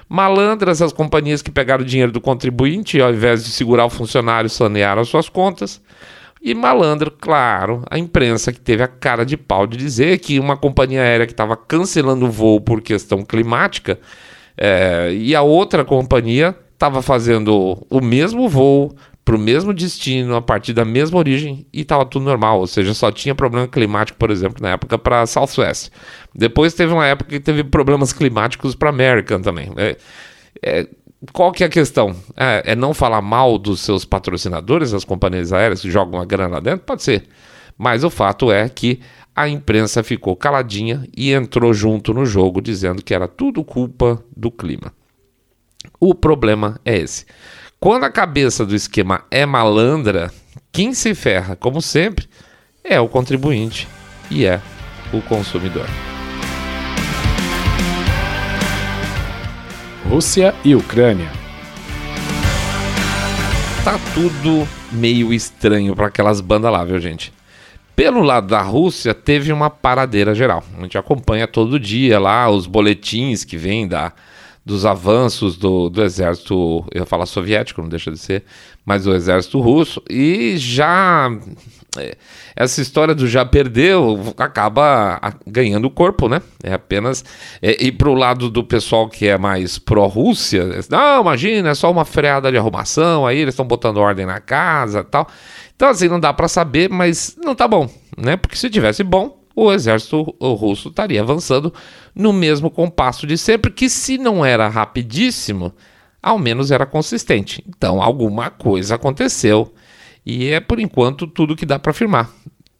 Malandras 0.10 0.82
as 0.82 0.92
companhias 0.92 1.44
que 1.44 1.52
pegaram 1.52 1.84
o 1.84 1.88
dinheiro 1.88 2.12
do 2.12 2.20
contribuinte 2.20 2.98
e 2.98 3.02
ao 3.02 3.14
invés 3.14 3.46
de 3.46 3.52
segurar 3.52 3.86
o 3.86 3.90
funcionário, 3.90 4.50
sanearam 4.50 5.04
as 5.04 5.08
suas 5.08 5.30
contas. 5.30 5.80
E 6.42 6.56
malandro, 6.56 7.12
claro, 7.12 7.84
a 7.90 8.00
imprensa 8.00 8.52
que 8.52 8.60
teve 8.60 8.82
a 8.82 8.88
cara 8.88 9.24
de 9.24 9.38
pau 9.38 9.68
de 9.68 9.78
dizer 9.78 10.18
que 10.18 10.40
uma 10.40 10.58
companhia 10.58 11.02
aérea 11.02 11.28
que 11.28 11.34
estava 11.34 11.56
cancelando 11.56 12.26
o 12.26 12.32
voo 12.32 12.60
por 12.60 12.82
questão 12.82 13.24
climática 13.24 14.00
é, 14.58 15.14
e 15.14 15.36
a 15.36 15.44
outra 15.44 15.86
companhia 15.86 16.58
estava 16.82 17.04
fazendo 17.04 17.78
o 17.92 18.02
mesmo 18.02 18.50
voo 18.50 18.96
para 19.24 19.36
o 19.36 19.40
mesmo 19.40 19.72
destino, 19.72 20.36
a 20.36 20.42
partir 20.42 20.74
da 20.74 20.84
mesma 20.84 21.20
origem 21.20 21.68
e 21.72 21.82
estava 21.82 22.04
tudo 22.04 22.26
normal, 22.26 22.60
ou 22.60 22.66
seja, 22.66 22.92
só 22.96 23.12
tinha 23.12 23.36
problema 23.36 23.68
climático, 23.68 24.18
por 24.18 24.32
exemplo, 24.32 24.64
na 24.64 24.72
época 24.72 24.98
para 24.98 25.28
Southwest. 25.28 25.92
Depois 26.34 26.74
teve 26.74 26.92
uma 26.92 27.06
época 27.06 27.30
que 27.30 27.40
teve 27.40 27.64
problemas 27.64 28.12
climáticos 28.12 28.74
para 28.74 28.90
American 28.90 29.42
também. 29.42 29.72
É, 29.78 29.96
é, 30.64 30.88
qual 31.32 31.52
que 31.52 31.64
é 31.64 31.68
a 31.68 31.70
questão? 31.70 32.16
É, 32.36 32.72
é, 32.72 32.76
não 32.76 32.96
falar 32.96 33.22
mal 33.22 33.60
dos 33.60 33.82
seus 33.82 34.04
patrocinadores, 34.04 34.92
as 34.92 35.06
companhias 35.06 35.54
aéreas 35.54 35.82
que 35.82 35.92
jogam 35.92 36.20
a 36.20 36.26
grana 36.26 36.56
lá 36.56 36.60
dentro? 36.60 36.84
Pode 36.84 37.04
ser. 37.04 37.26
Mas 37.78 38.04
o 38.04 38.10
fato 38.10 38.52
é 38.52 38.68
que 38.68 39.00
a 39.36 39.48
imprensa 39.48 40.02
ficou 40.02 40.36
caladinha 40.36 41.08
e 41.16 41.32
entrou 41.32 41.72
junto 41.76 42.12
no 42.12 42.26
jogo, 42.26 42.60
dizendo 42.60 43.04
que 43.04 43.14
era 43.14 43.28
tudo 43.28 43.64
culpa 43.64 44.24
do 44.36 44.50
clima. 44.50 44.92
O 46.04 46.16
problema 46.16 46.82
é 46.84 46.98
esse. 46.98 47.28
Quando 47.80 48.06
a 48.06 48.10
cabeça 48.10 48.66
do 48.66 48.76
esquema 48.76 49.24
é 49.30 49.46
malandra, 49.46 50.32
quem 50.72 50.96
se 50.96 51.14
ferra, 51.14 51.56
como 51.56 51.80
sempre, 51.80 52.28
é 52.84 53.00
o 53.00 53.08
contribuinte 53.08 53.88
e 54.32 54.44
é 54.44 54.60
o 55.14 55.22
consumidor. 55.22 55.86
Rússia 60.10 60.56
e 60.66 60.74
Ucrânia. 60.74 61.30
Tá 63.84 64.00
tudo 64.16 64.68
meio 64.92 65.32
estranho 65.32 65.96
para 65.96 66.08
aquelas 66.08 66.42
bandas 66.42 66.72
lá, 66.72 66.84
viu, 66.84 67.00
gente? 67.00 67.32
Pelo 67.96 68.24
lado 68.24 68.48
da 68.48 68.62
Rússia, 68.64 69.14
teve 69.14 69.54
uma 69.54 69.70
paradeira 69.70 70.34
geral. 70.34 70.64
A 70.80 70.82
gente 70.82 70.98
acompanha 70.98 71.48
todo 71.48 71.80
dia 71.80 72.20
lá 72.20 72.50
os 72.50 72.66
boletins 72.66 73.44
que 73.44 73.56
vêm 73.56 73.88
da 73.88 74.12
dos 74.66 74.86
avanços 74.86 75.58
do, 75.58 75.90
do 75.90 76.04
exército, 76.04 76.86
eu 76.92 77.02
ia 77.02 77.06
falar 77.06 77.26
soviético, 77.26 77.82
não 77.82 77.90
deixa 77.90 78.12
de 78.12 78.18
ser, 78.18 78.44
mas 78.86 79.04
do 79.04 79.14
exército 79.14 79.60
russo, 79.60 80.02
e 80.10 80.56
já 80.58 81.30
é, 81.98 82.16
essa 82.56 82.82
história 82.82 83.14
do 83.14 83.28
já 83.28 83.44
perdeu 83.44 84.34
acaba 84.38 85.20
ganhando 85.46 85.90
corpo, 85.90 86.30
né? 86.30 86.42
É 86.64 86.74
apenas. 86.74 87.26
É, 87.62 87.84
e 87.84 87.92
pro 87.92 88.14
lado 88.14 88.50
do 88.50 88.64
pessoal 88.64 89.10
que 89.10 89.28
é 89.28 89.38
mais 89.38 89.78
pró-Rússia, 89.78 90.70
não, 90.90 91.22
imagina, 91.22 91.70
é 91.70 91.74
só 91.74 91.92
uma 91.92 92.06
freada 92.06 92.50
de 92.50 92.58
arrumação, 92.58 93.28
aí 93.28 93.40
eles 93.40 93.54
estão 93.54 93.66
botando 93.66 93.98
ordem 93.98 94.26
na 94.26 94.40
casa 94.40 95.04
tal. 95.04 95.28
Então, 95.76 95.90
assim, 95.90 96.08
não 96.08 96.20
dá 96.20 96.32
para 96.32 96.48
saber, 96.48 96.90
mas 96.90 97.36
não 97.44 97.56
tá 97.56 97.68
bom, 97.68 97.90
né? 98.18 98.38
Porque 98.38 98.56
se 98.56 98.70
tivesse 98.70 99.04
bom, 99.04 99.41
o 99.66 99.72
exército 99.72 100.36
russo 100.42 100.90
estaria 100.90 101.22
avançando 101.22 101.74
no 102.16 102.34
mesmo 102.34 102.70
compasso 102.70 103.28
de 103.28 103.38
sempre, 103.38 103.72
que 103.72 103.90
se 103.90 104.18
não 104.18 104.44
era 104.44 104.68
rapidíssimo, 104.68 105.74
ao 106.22 106.40
menos 106.40 106.72
era 106.72 106.86
consistente. 106.86 107.64
Então 107.68 108.02
alguma 108.02 108.50
coisa 108.50 108.96
aconteceu 108.96 109.74
e 110.26 110.50
é 110.50 110.60
por 110.60 110.80
enquanto 110.80 111.28
tudo 111.28 111.56
que 111.56 111.66
dá 111.66 111.78
para 111.78 111.92
afirmar. 111.92 112.30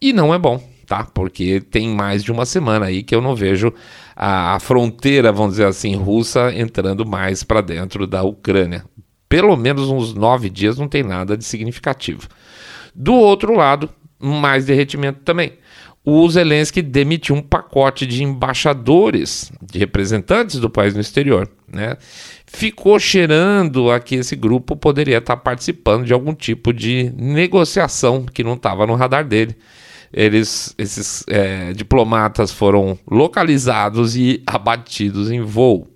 E 0.00 0.12
não 0.12 0.34
é 0.34 0.38
bom, 0.38 0.62
tá? 0.86 1.04
Porque 1.04 1.60
tem 1.60 1.88
mais 1.88 2.24
de 2.24 2.32
uma 2.32 2.44
semana 2.44 2.86
aí 2.86 3.02
que 3.02 3.14
eu 3.14 3.20
não 3.20 3.36
vejo 3.36 3.72
a, 4.16 4.58
fronteira, 4.60 5.32
vamos 5.32 5.52
dizer 5.52 5.66
assim, 5.66 5.94
russa 5.94 6.52
entrando 6.54 7.06
mais 7.06 7.42
para 7.42 7.60
dentro 7.60 8.06
da 8.06 8.22
Ucrânia. 8.22 8.84
Pelo 9.28 9.56
menos 9.56 9.88
uns 9.88 10.12
nove 10.12 10.50
dias 10.50 10.78
não 10.78 10.88
tem 10.88 11.02
nada 11.02 11.36
de 11.36 11.44
significativo. 11.44 12.28
Do 12.94 13.14
outro 13.14 13.54
lado, 13.54 13.88
mais 14.20 14.66
derretimento 14.66 15.20
também 15.20 15.54
o 16.04 16.28
Zelensky 16.28 16.82
demitiu 16.82 17.36
um 17.36 17.42
pacote 17.42 18.06
de 18.06 18.24
embaixadores, 18.24 19.52
de 19.62 19.78
representantes 19.78 20.58
do 20.58 20.68
país 20.68 20.94
no 20.94 21.00
exterior. 21.00 21.48
Né? 21.72 21.96
Ficou 22.44 22.98
cheirando 22.98 23.90
a 23.90 24.00
que 24.00 24.16
esse 24.16 24.34
grupo 24.34 24.74
poderia 24.74 25.18
estar 25.18 25.36
participando 25.36 26.04
de 26.04 26.12
algum 26.12 26.34
tipo 26.34 26.72
de 26.72 27.12
negociação 27.16 28.24
que 28.24 28.42
não 28.42 28.54
estava 28.54 28.86
no 28.86 28.96
radar 28.96 29.24
dele. 29.24 29.56
Eles, 30.12 30.74
esses 30.76 31.24
é, 31.28 31.72
diplomatas 31.72 32.52
foram 32.52 32.98
localizados 33.08 34.14
e 34.16 34.42
abatidos 34.46 35.30
em 35.30 35.40
voo. 35.40 35.88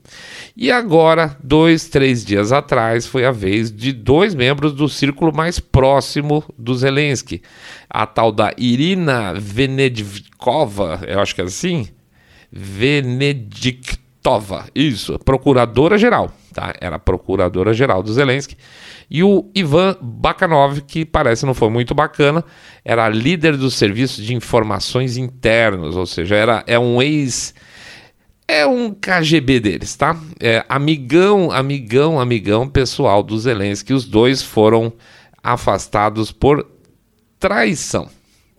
E 0.58 0.72
agora, 0.72 1.36
dois, 1.44 1.86
três 1.86 2.24
dias 2.24 2.50
atrás, 2.50 3.06
foi 3.06 3.26
a 3.26 3.30
vez 3.30 3.70
de 3.70 3.92
dois 3.92 4.34
membros 4.34 4.72
do 4.72 4.88
círculo 4.88 5.30
mais 5.30 5.60
próximo 5.60 6.42
do 6.56 6.74
Zelensky. 6.74 7.42
A 7.90 8.06
tal 8.06 8.32
da 8.32 8.54
Irina 8.56 9.34
Venediktova, 9.34 11.00
eu 11.06 11.20
acho 11.20 11.34
que 11.34 11.42
é 11.42 11.44
assim, 11.44 11.88
Venediktova, 12.50 14.64
isso, 14.74 15.18
procuradora-geral, 15.18 16.32
tá? 16.54 16.72
Era 16.80 16.98
procuradora-geral 16.98 18.02
do 18.02 18.14
Zelensky. 18.14 18.56
E 19.10 19.22
o 19.22 19.50
Ivan 19.54 19.98
Bakanov, 20.00 20.80
que 20.80 21.04
parece 21.04 21.44
não 21.44 21.52
foi 21.52 21.68
muito 21.68 21.94
bacana, 21.94 22.42
era 22.82 23.06
líder 23.10 23.58
do 23.58 23.70
serviço 23.70 24.22
de 24.22 24.34
informações 24.34 25.18
internos, 25.18 25.96
ou 25.96 26.06
seja, 26.06 26.34
era, 26.34 26.64
é 26.66 26.78
um 26.78 27.02
ex 27.02 27.54
é 28.48 28.66
um 28.66 28.92
KGB 28.92 29.60
deles, 29.60 29.96
tá? 29.96 30.16
É 30.40 30.64
amigão, 30.68 31.50
amigão, 31.50 32.20
amigão 32.20 32.68
pessoal 32.68 33.22
do 33.22 33.38
Zelensky. 33.38 33.92
Os 33.92 34.04
dois 34.04 34.42
foram 34.42 34.92
afastados 35.42 36.30
por 36.30 36.66
traição. 37.38 38.08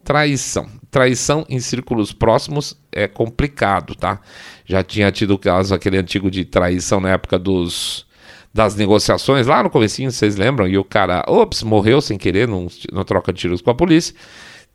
Traição. 0.04 0.68
Traição 0.92 1.46
em 1.50 1.60
círculos 1.60 2.12
próximos 2.12 2.78
é 2.92 3.08
complicado, 3.08 3.96
tá? 3.96 4.20
Já 4.66 4.84
tinha 4.84 5.12
tido 5.12 5.32
o 5.32 5.40
caso 5.40 5.74
aquele 5.74 5.98
antigo 5.98 6.30
de 6.30 6.44
traição 6.44 7.00
na 7.00 7.10
época 7.10 7.40
dos 7.40 8.06
das 8.54 8.76
negociações, 8.76 9.46
lá 9.46 9.62
no 9.62 9.70
comecinho, 9.70 10.12
vocês 10.12 10.36
lembram? 10.36 10.68
E 10.68 10.80
o 10.80 10.84
cara, 10.84 11.24
ops, 11.28 11.62
morreu 11.62 12.02
sem 12.02 12.18
querer, 12.18 12.48
não, 12.48 12.68
troca 13.06 13.32
tiros 13.32 13.62
com 13.62 13.70
a 13.70 13.76
polícia 13.76 14.16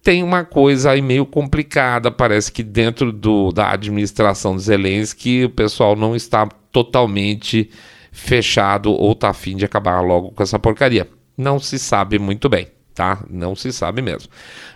tem 0.02 0.22
uma 0.22 0.44
coisa 0.44 0.90
aí 0.90 1.00
meio 1.00 1.24
complicada. 1.24 2.10
Parece 2.10 2.50
que 2.50 2.62
dentro 2.62 3.12
do, 3.12 3.52
da 3.52 3.70
administração 3.70 4.56
de 4.56 4.62
Zelensky 4.62 5.44
o 5.44 5.50
pessoal 5.50 5.94
não 5.94 6.16
está 6.16 6.46
totalmente 6.72 7.70
fechado 8.10 8.90
ou 8.92 9.12
está 9.12 9.30
afim 9.30 9.56
de 9.56 9.64
acabar 9.64 10.00
logo 10.00 10.32
com 10.32 10.42
essa 10.42 10.58
porcaria. 10.58 11.08
Não 11.36 11.58
se 11.58 11.78
sabe 11.78 12.18
muito 12.18 12.48
bem, 12.48 12.66
tá? 12.94 13.24
Não 13.30 13.54
se 13.54 13.72
sabe 13.72 14.02
mesmo. 14.02 14.28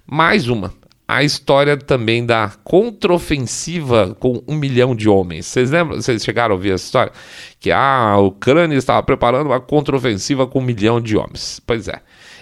Mais 0.07 0.49
uma. 0.49 0.73
A 1.09 1.23
história 1.23 1.77
também 1.77 2.27
da 2.27 2.53
contraofensiva 2.65 4.17
com 4.19 4.43
um 4.47 4.57
milhão 4.57 4.95
de 4.95 5.09
homens. 5.09 5.47
Vocês 5.47 5.71
lembram? 5.71 6.01
Vocês 6.01 6.25
chegaram 6.25 6.55
a 6.55 6.57
ouvir 6.57 6.73
essa 6.73 6.85
história? 6.85 7.13
Que 7.61 7.71
ah, 7.71 8.11
a 8.11 8.19
Ucrânia 8.19 8.77
estava 8.77 9.03
preparando 9.05 9.47
uma 9.47 9.61
contraofensiva 9.61 10.49
com 10.49 10.59
um 10.59 10.63
milhão 10.63 11.01
de 11.01 11.17
homens. 11.17 11.61
Pois 11.65 11.87
é 11.87 12.01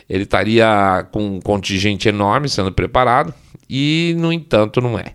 ele 0.08 0.24
estaria 0.24 1.06
com 1.10 1.36
um 1.36 1.40
contingente 1.40 2.08
enorme 2.08 2.48
sendo 2.48 2.72
preparado 2.72 3.32
e, 3.68 4.14
no 4.18 4.32
entanto, 4.32 4.80
não 4.80 4.98
é. 4.98 5.14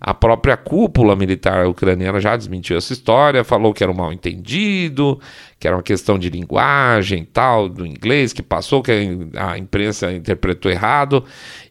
A 0.00 0.14
própria 0.14 0.56
cúpula 0.56 1.16
militar 1.16 1.66
ucraniana 1.66 2.20
já 2.20 2.36
desmentiu 2.36 2.76
essa 2.76 2.92
história, 2.92 3.42
falou 3.42 3.74
que 3.74 3.82
era 3.82 3.90
um 3.90 3.96
mal 3.96 4.12
entendido, 4.12 5.18
que 5.58 5.66
era 5.66 5.76
uma 5.76 5.82
questão 5.82 6.16
de 6.16 6.30
linguagem 6.30 7.24
tal, 7.24 7.68
do 7.68 7.84
inglês, 7.84 8.32
que 8.32 8.40
passou, 8.40 8.80
que 8.80 8.92
a 9.36 9.58
imprensa 9.58 10.12
interpretou 10.12 10.70
errado, 10.70 11.24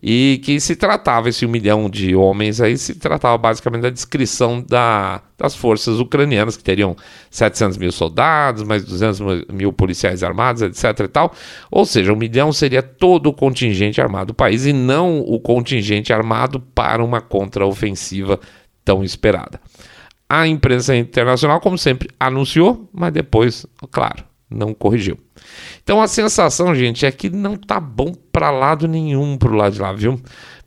e 0.03 0.41
que 0.43 0.60
se 0.60 0.75
tratava, 0.75 1.29
esse 1.29 1.46
um 1.46 1.50
milhão 1.50 1.89
de 1.89 2.13
homens 2.17 2.60
aí, 2.60 2.77
se 2.77 2.96
tratava 2.96 3.38
basicamente 3.38 3.84
da 3.84 3.89
descrição 3.89 4.62
da, 4.62 5.22
das 5.38 5.55
forças 5.55 6.01
ucranianas, 6.01 6.57
que 6.57 6.63
teriam 6.65 6.98
700 7.31 7.77
mil 7.77 7.93
soldados, 7.93 8.62
mais 8.63 8.84
200 8.84 9.46
mil 9.53 9.72
policiais 9.72 10.22
armados, 10.22 10.62
etc 10.62 11.05
e 11.05 11.07
tal. 11.07 11.34
Ou 11.72 11.86
seja, 11.86 12.12
um 12.12 12.17
milhão 12.17 12.51
seria 12.51 12.84
todo 12.84 13.27
o 13.27 13.34
contingente 13.34 14.01
armado 14.01 14.27
do 14.27 14.34
país, 14.34 14.65
e 14.65 14.74
não 14.74 15.22
o 15.22 15.39
contingente 15.39 16.12
armado 16.12 16.60
para 16.60 17.01
uma 17.01 17.22
contraofensiva 17.22 18.17
tão 18.84 19.04
esperada. 19.04 19.60
A 20.30 20.48
imprensa 20.48 20.96
internacional, 20.96 21.60
como 21.60 21.78
sempre, 21.78 22.10
anunciou, 22.20 22.90
mas 22.94 23.14
depois, 23.14 23.66
claro, 23.92 24.24
não 24.50 24.74
corrigiu. 24.74 25.18
Então 25.84 26.02
a 26.02 26.08
sensação, 26.08 26.76
gente, 26.76 27.06
é 27.06 27.12
que 27.12 27.30
não 27.30 27.56
tá 27.56 27.80
bom 27.80 28.14
para 28.32 28.52
lado 28.52 28.88
nenhum 28.88 29.38
pro 29.38 29.56
lado 29.56 29.74
de 29.74 29.82
lá, 29.82 29.94
viu? 29.94 30.20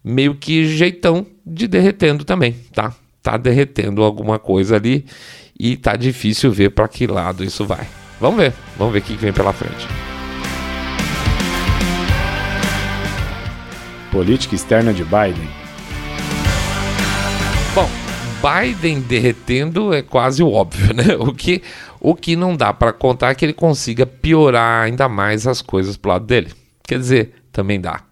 Meio 0.03 0.35
que 0.35 0.67
jeitão 0.67 1.27
de 1.45 1.69
derretendo 1.69 2.25
também, 2.25 2.53
tá? 2.73 2.95
Tá 3.23 3.37
derretendo 3.37 4.03
alguma 4.03 4.39
coisa 4.39 4.77
ali 4.77 5.05
e 5.59 5.77
tá 5.77 5.95
difícil 5.95 6.51
ver 6.51 6.71
para 6.71 6.89
que 6.89 7.07
lado 7.07 7.45
isso 7.45 7.67
vai. 7.67 7.87
Vamos 8.19 8.39
ver, 8.39 8.55
vamos 8.79 8.95
ver 8.95 9.01
o 9.01 9.03
que 9.03 9.15
vem 9.15 9.33
pela 9.33 9.53
frente. 9.53 9.87
Política 14.11 14.55
externa 14.55 14.93
de 14.93 15.05
Biden 15.05 15.60
Biden 18.41 19.01
derretendo 19.01 19.93
é 19.93 20.03
quase 20.03 20.43
o 20.43 20.51
óbvio, 20.51 20.93
né? 20.95 21.17
O 21.19 21.33
que, 21.33 21.63
o 22.01 22.15
que 22.15 22.37
não 22.37 22.57
dá 22.57 22.73
para 22.73 22.93
contar 22.93 23.31
é 23.31 23.35
que 23.35 23.45
ele 23.45 23.53
consiga 23.53 24.07
piorar 24.07 24.85
ainda 24.85 25.09
mais 25.09 25.47
as 25.47 25.61
coisas 25.61 25.97
pro 25.97 26.13
lado 26.13 26.27
dele. 26.27 26.53
Quer 26.87 26.99
dizer, 26.99 27.35
também 27.53 27.81
dá. 27.81 28.03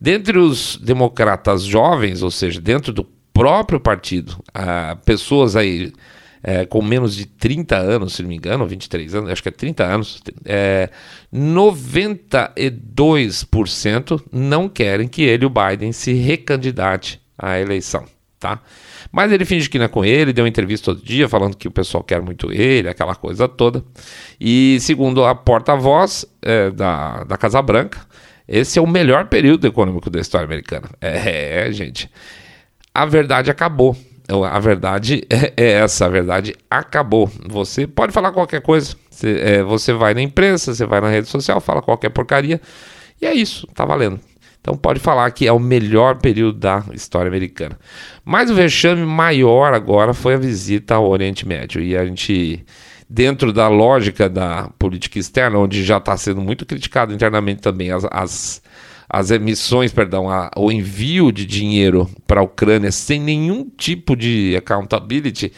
Dentre 0.00 0.38
os 0.38 0.76
democratas 0.76 1.62
jovens, 1.62 2.22
ou 2.22 2.30
seja, 2.30 2.60
dentro 2.60 2.92
do 2.92 3.04
próprio 3.32 3.80
partido, 3.80 4.36
ah, 4.54 4.96
pessoas 5.04 5.56
aí 5.56 5.92
é, 6.42 6.64
com 6.66 6.82
menos 6.82 7.16
de 7.16 7.26
30 7.26 7.76
anos, 7.76 8.14
se 8.14 8.22
não 8.22 8.28
me 8.28 8.36
engano, 8.36 8.66
23 8.66 9.14
anos, 9.14 9.30
acho 9.30 9.42
que 9.42 9.48
é 9.48 9.52
30 9.52 9.82
anos, 9.82 10.22
é, 10.44 10.90
92% 11.34 14.22
não 14.30 14.68
querem 14.68 15.08
que 15.08 15.22
ele, 15.22 15.46
o 15.46 15.50
Biden, 15.50 15.90
se 15.92 16.12
recandidate 16.12 17.18
à 17.38 17.58
eleição, 17.58 18.04
tá? 18.38 18.60
Mas 19.12 19.32
ele 19.32 19.44
finge 19.44 19.68
que 19.68 19.78
não 19.78 19.86
é 19.86 19.88
com 19.88 20.04
ele, 20.04 20.32
deu 20.32 20.44
uma 20.44 20.48
entrevista 20.48 20.94
todo 20.94 21.04
dia 21.04 21.28
falando 21.28 21.56
que 21.56 21.68
o 21.68 21.70
pessoal 21.70 22.02
quer 22.02 22.20
muito 22.20 22.52
ele, 22.52 22.88
aquela 22.88 23.14
coisa 23.14 23.48
toda. 23.48 23.84
E 24.40 24.78
segundo 24.80 25.24
a 25.24 25.34
porta-voz 25.34 26.26
é, 26.42 26.70
da, 26.70 27.24
da 27.24 27.36
Casa 27.36 27.60
Branca, 27.62 28.00
esse 28.46 28.78
é 28.78 28.82
o 28.82 28.86
melhor 28.86 29.26
período 29.26 29.66
econômico 29.66 30.10
da 30.10 30.20
história 30.20 30.44
americana. 30.44 30.88
É, 31.00 31.66
é 31.66 31.72
gente. 31.72 32.10
A 32.94 33.06
verdade 33.06 33.50
acabou. 33.50 33.96
A 34.50 34.58
verdade 34.58 35.26
é, 35.28 35.52
é 35.56 35.72
essa, 35.72 36.06
a 36.06 36.08
verdade 36.08 36.54
acabou. 36.70 37.30
Você 37.48 37.86
pode 37.86 38.12
falar 38.12 38.32
qualquer 38.32 38.60
coisa. 38.60 38.96
É, 39.22 39.62
você 39.62 39.92
vai 39.92 40.14
na 40.14 40.22
imprensa, 40.22 40.74
você 40.74 40.84
vai 40.84 41.00
na 41.00 41.08
rede 41.08 41.28
social, 41.28 41.60
fala 41.60 41.82
qualquer 41.82 42.10
porcaria. 42.10 42.60
E 43.20 43.26
é 43.26 43.32
isso, 43.32 43.66
tá 43.74 43.84
valendo. 43.84 44.20
Então 44.64 44.78
pode 44.78 44.98
falar 44.98 45.30
que 45.30 45.46
é 45.46 45.52
o 45.52 45.58
melhor 45.58 46.16
período 46.16 46.58
da 46.58 46.82
história 46.94 47.28
americana. 47.28 47.78
Mas 48.24 48.50
o 48.50 48.54
vexame 48.54 49.04
maior 49.04 49.74
agora 49.74 50.14
foi 50.14 50.32
a 50.32 50.38
visita 50.38 50.94
ao 50.94 51.06
Oriente 51.06 51.46
Médio. 51.46 51.82
E 51.82 51.94
a 51.94 52.06
gente, 52.06 52.64
dentro 53.06 53.52
da 53.52 53.68
lógica 53.68 54.26
da 54.26 54.70
política 54.78 55.18
externa, 55.18 55.58
onde 55.58 55.84
já 55.84 55.98
está 55.98 56.16
sendo 56.16 56.40
muito 56.40 56.64
criticado 56.64 57.12
internamente 57.12 57.60
também 57.60 57.90
as, 57.90 58.06
as, 58.10 58.62
as 59.06 59.30
emissões, 59.30 59.92
perdão, 59.92 60.30
a, 60.30 60.50
o 60.56 60.72
envio 60.72 61.30
de 61.30 61.44
dinheiro 61.44 62.08
para 62.26 62.40
a 62.40 62.44
Ucrânia 62.44 62.90
sem 62.90 63.20
nenhum 63.20 63.68
tipo 63.76 64.16
de 64.16 64.56
accountability, 64.56 65.52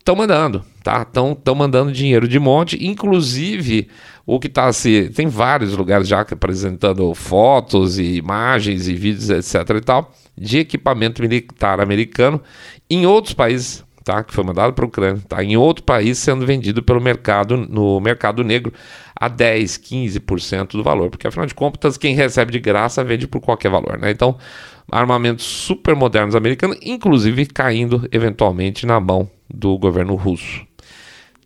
estão 0.00 0.16
mandando, 0.16 0.64
tá? 0.82 1.02
Estão 1.02 1.54
mandando 1.54 1.92
dinheiro 1.92 2.26
de 2.26 2.38
monte, 2.38 2.84
inclusive 2.84 3.88
o 4.26 4.40
que 4.40 4.48
está 4.48 4.72
se. 4.72 5.10
Tem 5.14 5.28
vários 5.28 5.76
lugares 5.76 6.08
já 6.08 6.20
apresentando 6.20 7.14
fotos 7.14 7.98
e 7.98 8.16
imagens 8.16 8.88
e 8.88 8.94
vídeos, 8.94 9.30
etc. 9.30 9.76
e 9.76 9.80
tal, 9.80 10.12
de 10.36 10.58
equipamento 10.58 11.22
militar 11.22 11.80
americano 11.80 12.40
em 12.88 13.06
outros 13.06 13.34
países, 13.34 13.84
tá? 14.04 14.24
Que 14.24 14.32
foi 14.32 14.42
mandado 14.42 14.72
para 14.72 14.84
a 14.84 14.88
Ucrânia, 14.88 15.22
tá? 15.28 15.44
Em 15.44 15.56
outro 15.56 15.84
país 15.84 16.18
sendo 16.18 16.46
vendido 16.46 16.82
pelo 16.82 17.00
mercado, 17.00 17.56
no 17.56 18.00
mercado 18.00 18.42
negro, 18.42 18.72
a 19.14 19.28
10, 19.28 19.76
15% 19.78 20.72
do 20.72 20.82
valor, 20.82 21.10
porque 21.10 21.26
afinal 21.26 21.46
de 21.46 21.54
contas, 21.54 21.98
quem 21.98 22.14
recebe 22.14 22.52
de 22.52 22.58
graça 22.58 23.04
vende 23.04 23.28
por 23.28 23.40
qualquer 23.40 23.70
valor, 23.70 23.98
né? 23.98 24.10
Então, 24.10 24.38
armamentos 24.90 25.44
super 25.44 25.94
modernos 25.94 26.34
americanos, 26.34 26.78
inclusive 26.82 27.46
caindo 27.46 28.08
eventualmente 28.12 28.86
na 28.86 28.98
mão 29.00 29.28
do 29.52 29.76
governo 29.78 30.14
russo. 30.14 30.62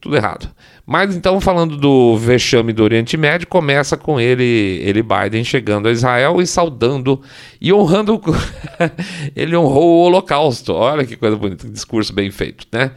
Tudo 0.01 0.17
errado. 0.17 0.51
Mas 0.87 1.17
então, 1.17 1.41
falando 1.41 1.79
do 1.79 2.17
vexame 2.19 2.73
do 2.73 2.83
Oriente 2.83 3.17
Médio, 3.17 3.47
começa 3.47 3.97
com 3.97 4.21
ele, 4.21 4.45
ele 4.83 5.03
Biden 5.03 5.43
chegando 5.43 5.89
a 5.89 5.91
Israel 5.91 6.43
e 6.43 6.47
saudando 6.47 7.23
e 7.59 7.73
honrando. 7.73 8.21
ele 9.35 9.57
honrou 9.57 9.85
o 9.85 10.05
Holocausto. 10.05 10.75
Olha 10.75 11.07
que 11.07 11.17
coisa 11.17 11.37
bonita, 11.37 11.65
que 11.65 11.73
discurso 11.73 12.13
bem 12.13 12.31
feito, 12.31 12.67
né? 12.71 12.91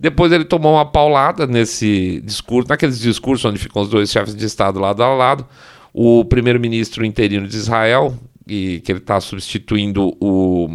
Depois 0.00 0.32
ele 0.32 0.44
tomou 0.44 0.74
uma 0.74 0.84
paulada 0.84 1.46
nesse 1.46 2.20
discurso, 2.24 2.68
naqueles 2.68 2.98
discursos 2.98 3.44
onde 3.44 3.58
ficam 3.58 3.82
os 3.82 3.88
dois 3.88 4.10
chefes 4.10 4.34
de 4.34 4.44
Estado 4.44 4.80
lado 4.80 5.02
a 5.02 5.14
lado. 5.14 5.46
O 5.92 6.24
primeiro-ministro 6.24 7.04
interino 7.04 7.46
de 7.46 7.56
Israel, 7.56 8.16
e 8.48 8.80
que 8.80 8.90
ele 8.90 8.98
está 8.98 9.20
substituindo 9.20 10.16
o 10.20 10.68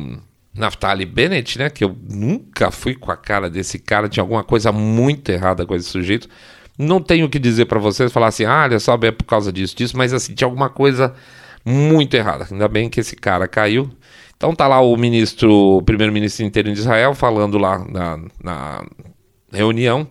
Naftali 0.54 1.06
Bennett, 1.06 1.58
né? 1.58 1.70
Que 1.70 1.84
eu 1.84 1.96
nunca 2.10 2.70
fui 2.70 2.96
com 2.96 3.12
a 3.12 3.18
cara 3.18 3.50
desse 3.50 3.80
cara, 3.80 4.08
tinha 4.08 4.22
alguma 4.24 4.44
coisa 4.44 4.72
muito 4.72 5.30
errada 5.30 5.66
com 5.66 5.76
esse 5.76 5.90
sujeito. 5.90 6.30
Não 6.78 7.02
tenho 7.02 7.26
o 7.26 7.30
que 7.30 7.40
dizer 7.40 7.66
para 7.66 7.80
vocês, 7.80 8.12
falar 8.12 8.28
assim, 8.28 8.46
ah, 8.46 8.64
olha 8.64 8.80
só, 8.80 8.98
é 9.02 9.12
por 9.12 9.26
causa 9.26 9.52
disso, 9.52 9.76
disso, 9.76 9.98
mas 9.98 10.14
assim, 10.14 10.34
tinha 10.34 10.48
alguma 10.48 10.70
coisa 10.70 11.14
muito 11.66 12.14
errada. 12.16 12.48
Ainda 12.52 12.68
bem 12.68 12.90
que 12.90 13.00
esse 13.00 13.16
cara 13.16 13.48
caiu. 13.48 13.90
Então 14.36 14.54
tá 14.54 14.68
lá 14.68 14.82
o 14.82 14.96
ministro, 14.98 15.52
o 15.78 15.82
primeiro-ministro 15.82 16.46
interino 16.46 16.74
de 16.76 16.82
Israel 16.82 17.14
falando 17.14 17.58
lá 17.58 17.80
na, 17.88 18.20
na 18.44 18.86
reunião. 19.52 20.08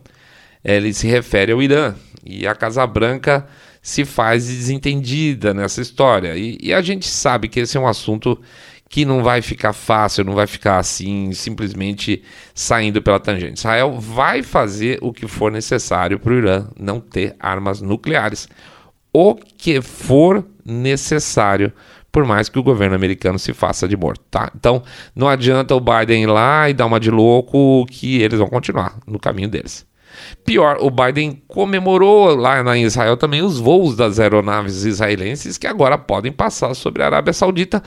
Ele 0.65 0.93
se 0.95 1.07
refere 1.07 1.53
ao 1.53 1.63
Irã 1.63 1.95
e 2.25 2.47
a 2.47 2.55
Casa 2.55 2.87
Branca 2.87 3.47
se 3.83 4.05
faz 4.05 4.47
desentendida 4.47 5.53
nessa 5.53 5.83
história. 5.83 6.37
E, 6.37 6.57
e 6.63 6.73
a 6.73 6.81
gente 6.81 7.09
sabe 7.09 7.49
que 7.49 7.61
esse 7.61 7.77
é 7.77 7.81
um 7.81 7.89
assunto 7.89 8.41
que 8.89 9.05
não 9.05 9.23
vai 9.23 9.43
ficar 9.43 9.73
fácil, 9.73 10.23
não 10.23 10.35
vai 10.35 10.47
ficar 10.47 10.79
assim, 10.79 11.33
simplesmente 11.33 12.23
saindo 12.55 13.03
pela 13.03 13.19
tangente. 13.19 13.59
Israel 13.59 13.99
vai 13.99 14.43
fazer 14.43 14.99
o 15.01 15.13
que 15.13 15.27
for 15.27 15.51
necessário 15.51 16.19
para 16.19 16.33
o 16.33 16.37
Irã 16.37 16.69
não 16.79 17.01
ter 17.01 17.35
armas 17.41 17.81
nucleares. 17.81 18.49
O 19.13 19.35
que 19.35 19.81
for 19.81 20.47
necessário, 20.65 21.73
por 22.13 22.25
mais 22.25 22.51
que 22.51 22.59
o 22.59 22.63
governo 22.63 22.95
americano 22.95 23.39
se 23.39 23.55
faça 23.55 23.89
de 23.89 23.97
morto, 23.97 24.23
tá? 24.31 24.53
Então, 24.55 24.83
não 25.17 25.27
adianta 25.27 25.75
o 25.75 25.81
Biden 25.81 26.25
ir 26.25 26.27
lá 26.27 26.69
e 26.69 26.75
dar 26.75 26.87
uma 26.87 27.01
de 27.01 27.11
louco 27.11 27.87
que 27.87 28.21
eles 28.21 28.39
vão 28.39 28.49
continuar 28.49 28.99
no 29.07 29.19
caminho 29.19 29.49
deles. 29.49 29.87
Pior, 30.45 30.79
o 30.81 30.91
Biden 30.91 31.43
comemorou 31.47 32.35
lá 32.35 32.63
na 32.63 32.77
Israel 32.79 33.17
também 33.17 33.43
os 33.43 33.59
voos 33.59 33.97
das 33.97 34.19
aeronaves 34.19 34.85
israelenses 34.85 35.59
que 35.59 35.67
agora 35.67 35.97
podem 35.97 36.33
passar 36.33 36.75
sobre 36.75 37.03
a 37.03 37.07
Arábia 37.07 37.33
Saudita 37.33 37.83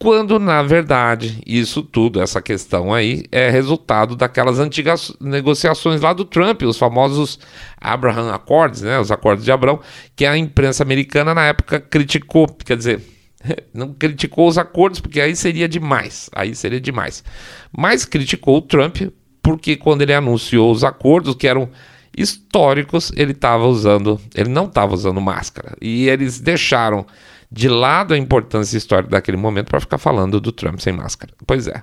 quando 0.00 0.38
na 0.38 0.62
verdade 0.62 1.42
isso 1.46 1.82
tudo, 1.82 2.22
essa 2.22 2.40
questão 2.40 2.92
aí, 2.92 3.24
é 3.30 3.50
resultado 3.50 4.16
daquelas 4.16 4.58
antigas 4.58 5.14
negociações 5.20 6.00
lá 6.00 6.14
do 6.14 6.24
Trump, 6.24 6.62
os 6.62 6.78
famosos 6.78 7.38
Abraham 7.78 8.32
Accords, 8.32 8.80
né, 8.80 8.98
os 8.98 9.12
acordos 9.12 9.44
de 9.44 9.52
Abrão, 9.52 9.78
que 10.16 10.24
a 10.24 10.38
imprensa 10.38 10.82
americana 10.82 11.34
na 11.34 11.44
época 11.44 11.78
criticou, 11.78 12.46
quer 12.46 12.78
dizer, 12.78 13.02
não 13.74 13.92
criticou 13.92 14.48
os 14.48 14.56
acordos 14.56 15.00
porque 15.00 15.20
aí 15.20 15.36
seria 15.36 15.68
demais, 15.68 16.30
aí 16.32 16.54
seria 16.54 16.80
demais, 16.80 17.22
mas 17.70 18.06
criticou 18.06 18.56
o 18.56 18.62
Trump 18.62 19.02
porque 19.50 19.74
quando 19.74 20.02
ele 20.02 20.14
anunciou 20.14 20.70
os 20.70 20.84
acordos 20.84 21.34
que 21.34 21.48
eram 21.48 21.68
históricos, 22.16 23.10
ele 23.16 23.32
estava 23.32 23.66
usando, 23.66 24.20
ele 24.32 24.48
não 24.48 24.66
estava 24.66 24.94
usando 24.94 25.20
máscara 25.20 25.76
e 25.82 26.08
eles 26.08 26.38
deixaram 26.38 27.04
de 27.50 27.68
lado 27.68 28.14
a 28.14 28.16
importância 28.16 28.78
histórica 28.78 29.10
daquele 29.10 29.36
momento 29.36 29.66
para 29.66 29.80
ficar 29.80 29.98
falando 29.98 30.40
do 30.40 30.52
Trump 30.52 30.78
sem 30.78 30.92
máscara. 30.92 31.32
Pois 31.44 31.66
é, 31.66 31.82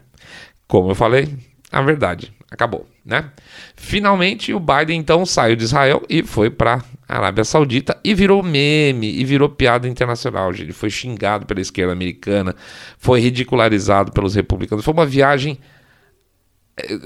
como 0.66 0.92
eu 0.92 0.96
falei, 0.96 1.38
a 1.70 1.82
verdade 1.82 2.32
acabou, 2.50 2.88
né? 3.06 3.32
Finalmente 3.76 4.54
o 4.54 4.62
Biden 4.62 4.98
então 4.98 5.26
saiu 5.26 5.58
de 5.58 5.66
Israel 5.66 6.02
e 6.10 6.24
foi 6.24 6.50
para 6.50 6.82
Arábia 7.06 7.44
Saudita 7.44 8.00
e 8.02 8.16
virou 8.16 8.42
meme 8.42 9.12
e 9.12 9.26
virou 9.26 9.50
piada 9.50 9.90
internacional. 9.90 10.52
Ele 10.52 10.72
foi 10.72 10.90
xingado 10.90 11.46
pela 11.46 11.60
esquerda 11.60 11.92
americana, 11.92 12.56
foi 12.98 13.20
ridicularizado 13.20 14.14
pelos 14.14 14.36
republicanos. 14.36 14.86
Foi 14.86 14.94
uma 14.94 15.06
viagem 15.06 15.60
eh, 16.78 17.00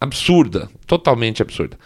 absurda, 0.00 0.68
totalmente 0.86 1.42
absurda. 1.42 1.78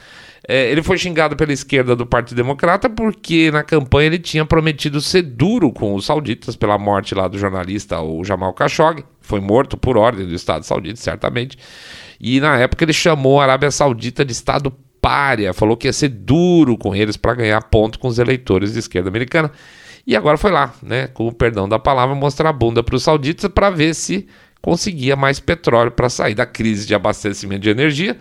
É, 0.46 0.70
ele 0.70 0.82
foi 0.82 0.96
xingado 0.96 1.36
pela 1.36 1.52
esquerda 1.52 1.94
do 1.94 2.06
Partido 2.06 2.36
Democrata 2.36 2.88
porque 2.88 3.50
na 3.50 3.62
campanha 3.62 4.06
ele 4.06 4.18
tinha 4.18 4.46
prometido 4.46 5.00
ser 5.00 5.22
duro 5.22 5.70
com 5.70 5.94
os 5.94 6.06
sauditas 6.06 6.56
pela 6.56 6.78
morte 6.78 7.14
lá 7.14 7.28
do 7.28 7.38
jornalista 7.38 8.00
o 8.00 8.24
Jamal 8.24 8.54
Khashoggi, 8.54 9.04
foi 9.20 9.40
morto 9.40 9.76
por 9.76 9.98
ordem 9.98 10.26
do 10.26 10.34
Estado 10.34 10.64
Saudita, 10.64 10.96
certamente. 10.96 11.58
E 12.20 12.40
na 12.40 12.56
época 12.58 12.84
ele 12.84 12.92
chamou 12.92 13.40
a 13.40 13.44
Arábia 13.44 13.70
Saudita 13.70 14.24
de 14.24 14.32
Estado 14.32 14.72
párea, 15.00 15.52
falou 15.52 15.76
que 15.76 15.86
ia 15.86 15.92
ser 15.92 16.08
duro 16.08 16.76
com 16.76 16.94
eles 16.94 17.16
para 17.16 17.34
ganhar 17.34 17.62
ponto 17.62 17.98
com 17.98 18.08
os 18.08 18.18
eleitores 18.18 18.72
de 18.72 18.78
esquerda 18.78 19.08
americana. 19.08 19.50
E 20.06 20.16
agora 20.16 20.38
foi 20.38 20.50
lá, 20.50 20.72
né, 20.82 21.06
com 21.08 21.28
o 21.28 21.32
perdão 21.32 21.68
da 21.68 21.78
palavra, 21.78 22.14
mostrar 22.14 22.48
a 22.48 22.52
bunda 22.52 22.82
para 22.82 22.96
os 22.96 23.02
sauditas 23.02 23.50
para 23.50 23.68
ver 23.68 23.94
se 23.94 24.26
conseguia 24.60 25.16
mais 25.16 25.40
petróleo 25.40 25.90
para 25.90 26.08
sair 26.08 26.34
da 26.34 26.46
crise 26.46 26.86
de 26.86 26.94
abastecimento 26.94 27.62
de 27.62 27.70
energia 27.70 28.18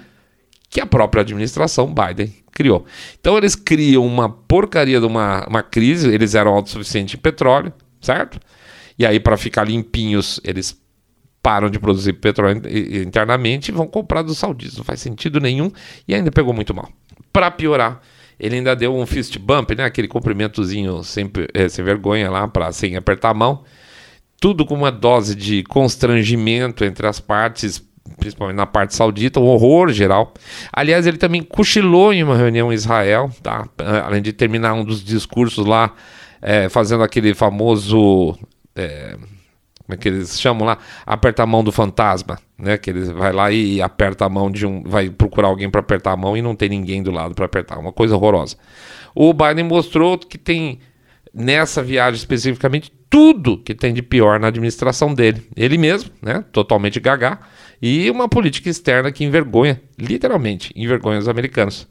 que 0.70 0.82
a 0.82 0.86
própria 0.86 1.22
administração 1.22 1.94
Biden 1.94 2.34
criou. 2.52 2.86
Então 3.20 3.38
eles 3.38 3.56
criam 3.56 4.06
uma 4.06 4.30
porcaria 4.30 5.00
de 5.00 5.06
uma, 5.06 5.46
uma 5.48 5.64
crise, 5.64 6.10
eles 6.10 6.36
eram 6.36 6.54
autossuficientes 6.54 7.16
em 7.16 7.18
petróleo, 7.18 7.72
certo? 8.02 8.40
E 9.00 9.06
aí, 9.06 9.20
para 9.20 9.38
ficar 9.38 9.64
limpinhos, 9.64 10.42
eles 10.44 10.76
param 11.42 11.70
de 11.70 11.80
produzir 11.80 12.14
petróleo 12.14 12.62
internamente 13.06 13.70
e 13.70 13.74
vão 13.74 13.88
comprar 13.88 14.24
dos 14.24 14.38
sauditas. 14.38 14.78
Não 14.78 14.84
faz 14.84 15.00
sentido 15.00 15.40
nenhum 15.40 15.72
e 16.08 16.16
ainda 16.16 16.32
pegou 16.32 16.54
muito 16.54 16.74
mal. 16.74 16.90
Para 17.32 17.52
piorar, 17.52 18.02
ele 18.40 18.56
ainda 18.56 18.76
deu 18.76 18.96
um 18.96 19.06
fist 19.06 19.38
bump, 19.38 19.76
né? 19.76 19.86
aquele 19.86 20.08
cumprimentozinho 20.08 21.04
sem, 21.04 21.32
é, 21.54 21.70
sem 21.70 21.86
vergonha 21.86 22.30
lá, 22.30 22.48
para 22.48 22.72
sem 22.72 22.96
apertar 22.96 23.30
a 23.30 23.34
mão. 23.34 23.64
Tudo 24.40 24.66
com 24.66 24.76
uma 24.76 24.92
dose 24.92 25.36
de 25.36 25.64
constrangimento 25.64 26.84
entre 26.86 27.08
as 27.08 27.20
partes 27.20 27.88
principalmente 28.16 28.56
na 28.56 28.66
parte 28.66 28.96
saudita, 28.96 29.40
um 29.40 29.46
horror 29.46 29.90
geral. 29.92 30.34
Aliás, 30.72 31.06
ele 31.06 31.18
também 31.18 31.44
cochilou 31.44 32.14
em 32.14 32.24
uma 32.24 32.38
reunião 32.38 32.72
em 32.72 32.76
Israel, 32.76 33.30
tá? 33.44 33.68
além 34.04 34.22
de 34.22 34.34
terminar 34.34 34.74
um 34.74 34.84
dos 34.84 35.04
discursos 35.04 35.66
lá, 35.66 35.94
é, 36.42 36.70
fazendo 36.70 37.04
aquele 37.04 37.34
famoso. 37.34 38.38
É, 38.76 39.18
como 39.86 39.94
é 39.94 39.98
que 39.98 40.08
eles 40.10 40.40
chamam 40.40 40.66
lá? 40.66 40.78
Aperta 41.06 41.44
a 41.44 41.46
mão 41.46 41.64
do 41.64 41.72
fantasma, 41.72 42.38
né? 42.58 42.78
Que 42.78 42.90
eles 42.90 43.10
vai 43.10 43.32
lá 43.32 43.50
e 43.52 43.82
aperta 43.82 44.26
a 44.26 44.30
mão 44.30 44.52
de 44.52 44.66
um, 44.66 44.84
vai 44.84 45.10
procurar 45.10 45.48
alguém 45.48 45.70
para 45.70 45.80
apertar 45.80 46.12
a 46.12 46.18
mão 46.18 46.36
e 46.36 46.42
não 46.42 46.56
tem 46.56 46.68
ninguém 46.68 47.02
do 47.02 47.10
lado 47.10 47.34
para 47.34 47.46
apertar, 47.46 47.80
uma 47.80 47.94
coisa 47.94 48.16
horrorosa. 48.16 48.58
O 49.16 49.34
Biden 49.34 49.64
mostrou 49.64 50.18
que 50.18 50.38
tem 50.38 50.80
nessa 51.34 51.82
viagem 51.82 52.18
especificamente 52.18 52.92
tudo 53.10 53.58
que 53.58 53.74
tem 53.74 53.94
de 53.94 54.02
pior 54.02 54.40
na 54.40 54.48
administração 54.48 55.14
dele. 55.14 55.48
Ele 55.56 55.78
mesmo, 55.78 56.12
né? 56.22 56.44
Totalmente 56.52 57.00
gagá 57.00 57.40
e 57.82 58.10
uma 58.10 58.28
política 58.28 58.70
externa 58.70 59.12
que 59.12 59.24
envergonha, 59.24 59.82
literalmente, 59.98 60.72
envergonha 60.76 61.20
os 61.20 61.28
americanos. 61.28 61.88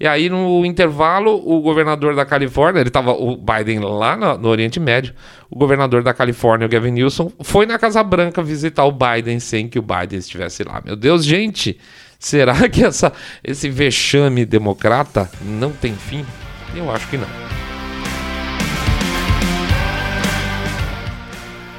E 0.00 0.06
aí, 0.06 0.28
no 0.28 0.64
intervalo, 0.64 1.42
o 1.44 1.60
governador 1.60 2.14
da 2.14 2.24
Califórnia, 2.24 2.80
ele 2.80 2.88
estava, 2.88 3.10
o 3.12 3.36
Biden 3.36 3.80
lá 3.80 4.16
no, 4.16 4.38
no, 4.38 4.48
Oriente 4.48 4.78
Médio, 4.78 5.12
o 5.50 5.58
governador 5.58 6.04
da 6.04 6.14
Califórnia, 6.14 6.66
o 6.66 6.70
Gavin 6.70 6.92
Newsom, 6.92 7.32
foi 7.40 7.66
na 7.66 7.78
Casa 7.78 8.02
Branca 8.04 8.40
visitar 8.40 8.84
o 8.84 8.92
Biden 8.92 9.40
sem 9.40 9.68
que 9.68 9.78
o 9.78 9.82
Biden 9.82 10.18
estivesse 10.18 10.62
lá. 10.62 10.80
Meu 10.84 10.94
Deus, 10.94 11.24
gente, 11.24 11.78
será 12.16 12.68
que 12.68 12.84
essa, 12.84 13.12
esse 13.42 13.68
vexame 13.68 14.44
democrata 14.44 15.28
não 15.42 15.72
tem 15.72 15.94
fim? 15.94 16.24
Eu 16.76 16.92
acho 16.92 17.08
que 17.08 17.16
não. 17.16 17.67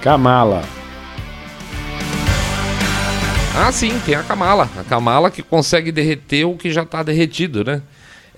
Kamala. 0.02 0.64
Ah, 3.56 3.72
sim, 3.72 4.00
tem 4.06 4.16
a 4.16 4.24
Kamala. 4.24 4.70
A 4.78 4.84
Kamala 4.84 5.30
que 5.30 5.44
consegue 5.44 5.92
derreter 5.92 6.46
o 6.46 6.56
que 6.56 6.72
já 6.72 6.84
está 6.84 7.04
derretido, 7.04 7.64
né? 7.64 7.82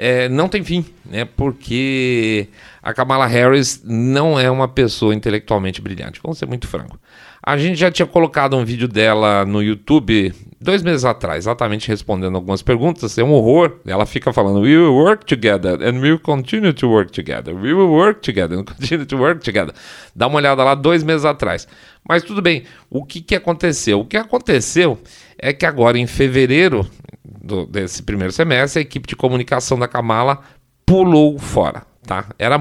é, 0.04 0.28
não 0.28 0.50
tem 0.50 0.63
fim, 0.63 0.84
né? 1.06 1.26
Porque 1.26 2.47
a 2.82 2.91
Kamala 2.91 3.28
Harris 3.28 3.84
não 3.86 4.39
é 4.39 4.50
uma 4.50 4.67
pessoa 4.67 5.13
intelectualmente 5.13 5.80
brilhante, 5.80 6.19
vamos 6.24 6.39
ser 6.39 6.47
muito 6.47 6.67
franco. 6.67 7.00
A 7.43 7.56
gente 7.56 7.76
já 7.80 7.91
tinha 7.91 8.08
colocado 8.08 8.58
um 8.58 8.65
vídeo 8.65 8.88
dela 8.88 9.45
no 9.45 9.62
YouTube 9.62 10.34
dois 10.62 10.84
meses 10.84 11.04
atrás, 11.04 11.39
exatamente 11.45 11.88
respondendo 11.88 12.36
algumas 12.36 12.62
perguntas. 12.62 13.17
É 13.17 13.24
um 13.24 13.32
horror. 13.32 13.80
Ela 13.86 14.06
fica 14.06 14.32
falando: 14.32 14.62
We 14.62 14.78
will 14.78 14.93
work 14.93 15.26
together 15.26 15.82
and 15.82 16.00
we 16.00 16.12
will 16.12 16.19
continue 16.19 16.71
to 16.74 16.88
work 16.88 17.12
together. 17.12 17.54
We 17.56 17.74
will 17.74 17.89
work 17.89 18.21
together 18.21 18.60
and 18.60 18.65
continue 18.78 19.06
to 19.06 19.17
work 19.17 19.43
together. 19.43 19.74
Dá 20.15 20.28
uma 20.28 20.38
olhada 20.38 20.63
lá 20.63 20.76
dois 20.76 21.04
meses 21.04 21.26
atrás. 21.26 21.67
Mas 22.08 22.24
tudo 22.24 22.41
bem. 22.41 22.63
O 22.89 23.04
que, 23.04 23.21
que 23.21 23.36
aconteceu? 23.36 24.00
O 24.00 24.06
que 24.06 24.17
aconteceu 24.17 25.00
é 25.38 25.52
que 25.52 25.65
agora 25.65 25.97
em 25.97 26.06
fevereiro 26.06 26.88
do, 27.26 27.65
desse 27.65 28.04
primeiro 28.04 28.32
semestre, 28.32 28.80
a 28.80 28.82
equipe 28.82 29.08
de 29.08 29.15
comunicação 29.15 29.78
da 29.78 29.88
Kamala 29.88 30.39
pulou 30.86 31.39
fora, 31.39 31.84
tá? 32.06 32.28
Era 32.38 32.60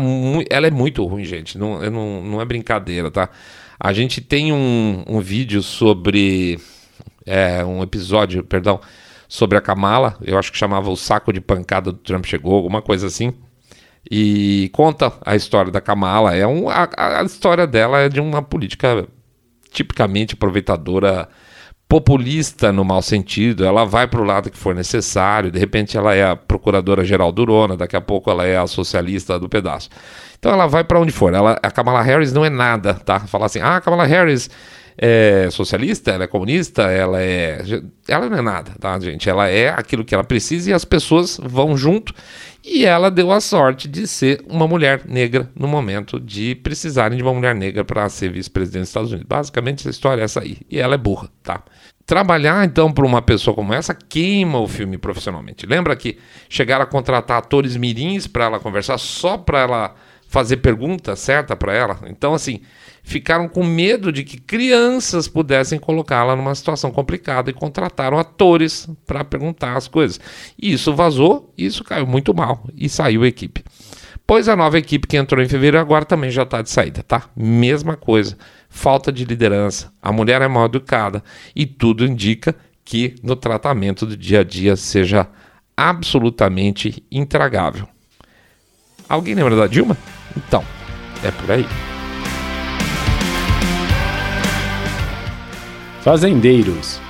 ela 0.49 0.67
é 0.67 0.71
muito 0.71 1.05
ruim, 1.05 1.25
gente, 1.25 1.59
não, 1.59 1.81
não, 1.91 2.23
não 2.23 2.41
é 2.41 2.45
brincadeira, 2.45 3.11
tá? 3.11 3.29
A 3.79 3.93
gente 3.93 4.21
tem 4.21 4.53
um, 4.53 5.03
um 5.07 5.21
vídeo 5.21 5.63
sobre. 5.63 6.59
É, 7.27 7.65
um 7.65 7.83
episódio, 7.83 8.43
perdão, 8.43 8.81
sobre 9.29 9.57
a 9.57 9.61
Kamala, 9.61 10.17
eu 10.23 10.39
acho 10.39 10.51
que 10.51 10.59
chamava 10.59 10.91
O 10.91 10.97
Saco 10.97 11.33
de 11.33 11.41
Pancada 11.41 11.93
do 11.93 11.99
Trump 11.99 12.25
Chegou, 12.25 12.55
alguma 12.55 12.83
coisa 12.83 13.07
assim. 13.07 13.33
E 14.11 14.71
conta 14.73 15.13
a 15.25 15.37
história 15.37 15.71
da 15.71 15.81
Kamala. 15.81 16.35
É 16.35 16.47
um, 16.47 16.69
a, 16.69 16.89
a 16.97 17.23
história 17.23 17.67
dela 17.67 17.99
é 18.01 18.09
de 18.09 18.21
uma 18.21 18.43
política 18.43 19.07
tipicamente 19.71 20.35
aproveitadora 20.35 21.29
populista 21.91 22.73
no 22.73 22.85
mau 22.85 23.03
sentido, 23.03 23.65
ela 23.65 23.85
vai 23.85 24.07
para 24.07 24.21
o 24.21 24.25
lado 24.25 24.49
que 24.49 24.57
for 24.57 24.73
necessário, 24.73 25.51
de 25.51 25.59
repente 25.59 25.99
ela 25.99 26.15
é 26.15 26.25
a 26.25 26.37
procuradora-geral 26.37 27.33
durona, 27.33 27.77
daqui 27.77 27.97
a 27.97 28.01
pouco 28.01 28.31
ela 28.31 28.47
é 28.47 28.57
a 28.57 28.65
socialista 28.69 29.41
do 29.41 29.49
pedaço. 29.49 29.91
Então 30.39 30.53
ela 30.53 30.69
vai 30.69 30.85
para 30.85 31.01
onde 31.01 31.11
for. 31.11 31.35
Ela, 31.35 31.59
a 31.61 31.69
Kamala 31.69 32.01
Harris 32.01 32.33
não 32.33 32.45
é 32.45 32.49
nada, 32.49 32.95
tá? 32.95 33.19
Falar 33.19 33.47
assim, 33.47 33.59
ah, 33.61 33.81
Kamala 33.81 34.05
Harris 34.07 34.49
é 34.97 35.49
socialista, 35.51 36.11
ela 36.11 36.25
é 36.25 36.27
comunista, 36.27 36.83
ela 36.83 37.21
é. 37.21 37.63
Ela 38.09 38.29
não 38.29 38.39
é 38.39 38.43
nada, 38.43 38.73
tá, 38.79 38.99
gente? 38.99 39.29
Ela 39.29 39.49
é 39.49 39.69
aquilo 39.69 40.05
que 40.05 40.15
ela 40.15 40.25
precisa 40.25 40.71
e 40.71 40.73
as 40.73 40.85
pessoas 40.85 41.39
vão 41.43 41.77
junto. 41.77 42.15
E 42.63 42.85
ela 42.85 43.11
deu 43.11 43.33
a 43.33 43.41
sorte 43.41 43.89
de 43.89 44.07
ser 44.07 44.45
uma 44.47 44.69
mulher 44.69 45.03
negra 45.07 45.51
no 45.55 45.67
momento 45.67 46.21
de 46.21 46.55
precisarem 46.55 47.17
de 47.17 47.23
uma 47.23 47.33
mulher 47.33 47.55
negra 47.55 47.85
para 47.85 48.09
ser 48.09 48.31
vice-presidente 48.31 48.83
dos 48.83 48.89
Estados 48.91 49.11
Unidos. 49.11 49.29
Basicamente, 49.29 49.81
essa 49.81 49.91
história 49.91 50.21
é 50.21 50.25
essa 50.25 50.41
aí. 50.41 50.59
E 50.71 50.79
ela 50.79 50.95
é 50.95 50.99
burra, 50.99 51.29
tá? 51.43 51.63
Trabalhar 52.05 52.67
então 52.67 52.93
para 52.93 53.07
uma 53.07 53.23
pessoa 53.23 53.55
como 53.55 53.73
essa 53.73 53.95
queima 53.95 54.59
o 54.59 54.69
filme 54.69 54.99
profissionalmente. 54.99 55.65
Lembra 55.65 55.97
que 55.97 56.19
chegaram 56.49 56.83
a 56.83 56.87
contratar 56.87 57.39
atores 57.39 57.77
mirins 57.77 58.27
para 58.27 58.45
ela 58.45 58.61
conversar 58.61 58.99
só 58.99 59.39
para 59.39 59.61
ela 59.61 59.95
fazer 60.31 60.59
pergunta 60.59 61.17
certa 61.17 61.57
para 61.57 61.75
ela? 61.75 61.99
Então, 62.07 62.33
assim, 62.33 62.61
ficaram 63.03 63.49
com 63.49 63.65
medo 63.65 64.13
de 64.13 64.23
que 64.23 64.41
crianças 64.41 65.27
pudessem 65.27 65.77
colocá-la 65.77 66.37
numa 66.37 66.55
situação 66.55 66.93
complicada 66.93 67.51
e 67.51 67.53
contrataram 67.53 68.17
atores 68.17 68.89
para 69.05 69.25
perguntar 69.25 69.77
as 69.77 69.89
coisas. 69.89 70.21
E 70.57 70.73
isso 70.73 70.95
vazou, 70.95 71.53
isso 71.59 71.83
caiu 71.83 72.07
muito 72.07 72.33
mal 72.33 72.65
e 72.77 72.89
saiu 72.89 73.25
a 73.25 73.27
equipe. 73.27 73.65
Pois 74.25 74.49
a 74.49 74.55
nova 74.55 74.79
equipe 74.79 75.09
que 75.09 75.17
entrou 75.17 75.43
em 75.43 75.49
fevereiro 75.49 75.81
agora 75.81 76.05
também 76.05 76.31
já 76.31 76.45
está 76.45 76.63
de 76.63 76.71
saída, 76.71 77.03
tá? 77.03 77.25
Mesma 77.35 77.97
coisa, 77.97 78.39
falta 78.69 79.11
de 79.11 79.25
liderança, 79.25 79.93
a 80.01 80.13
mulher 80.13 80.41
é 80.41 80.47
mal 80.47 80.67
educada 80.67 81.25
e 81.57 81.67
tudo 81.67 82.07
indica 82.07 82.55
que 82.85 83.17
no 83.21 83.35
tratamento 83.35 84.07
do 84.07 84.17
dia 84.17 84.41
a 84.41 84.45
dia 84.45 84.77
seja 84.77 85.27
absolutamente 85.77 87.05
intragável. 87.11 87.89
Alguém 89.09 89.35
lembra 89.35 89.57
da 89.57 89.67
Dilma? 89.67 89.99
Então, 90.37 90.65
é 91.23 91.31
por 91.31 91.51
aí. 91.51 91.67
Fazendeiros. 96.03 97.01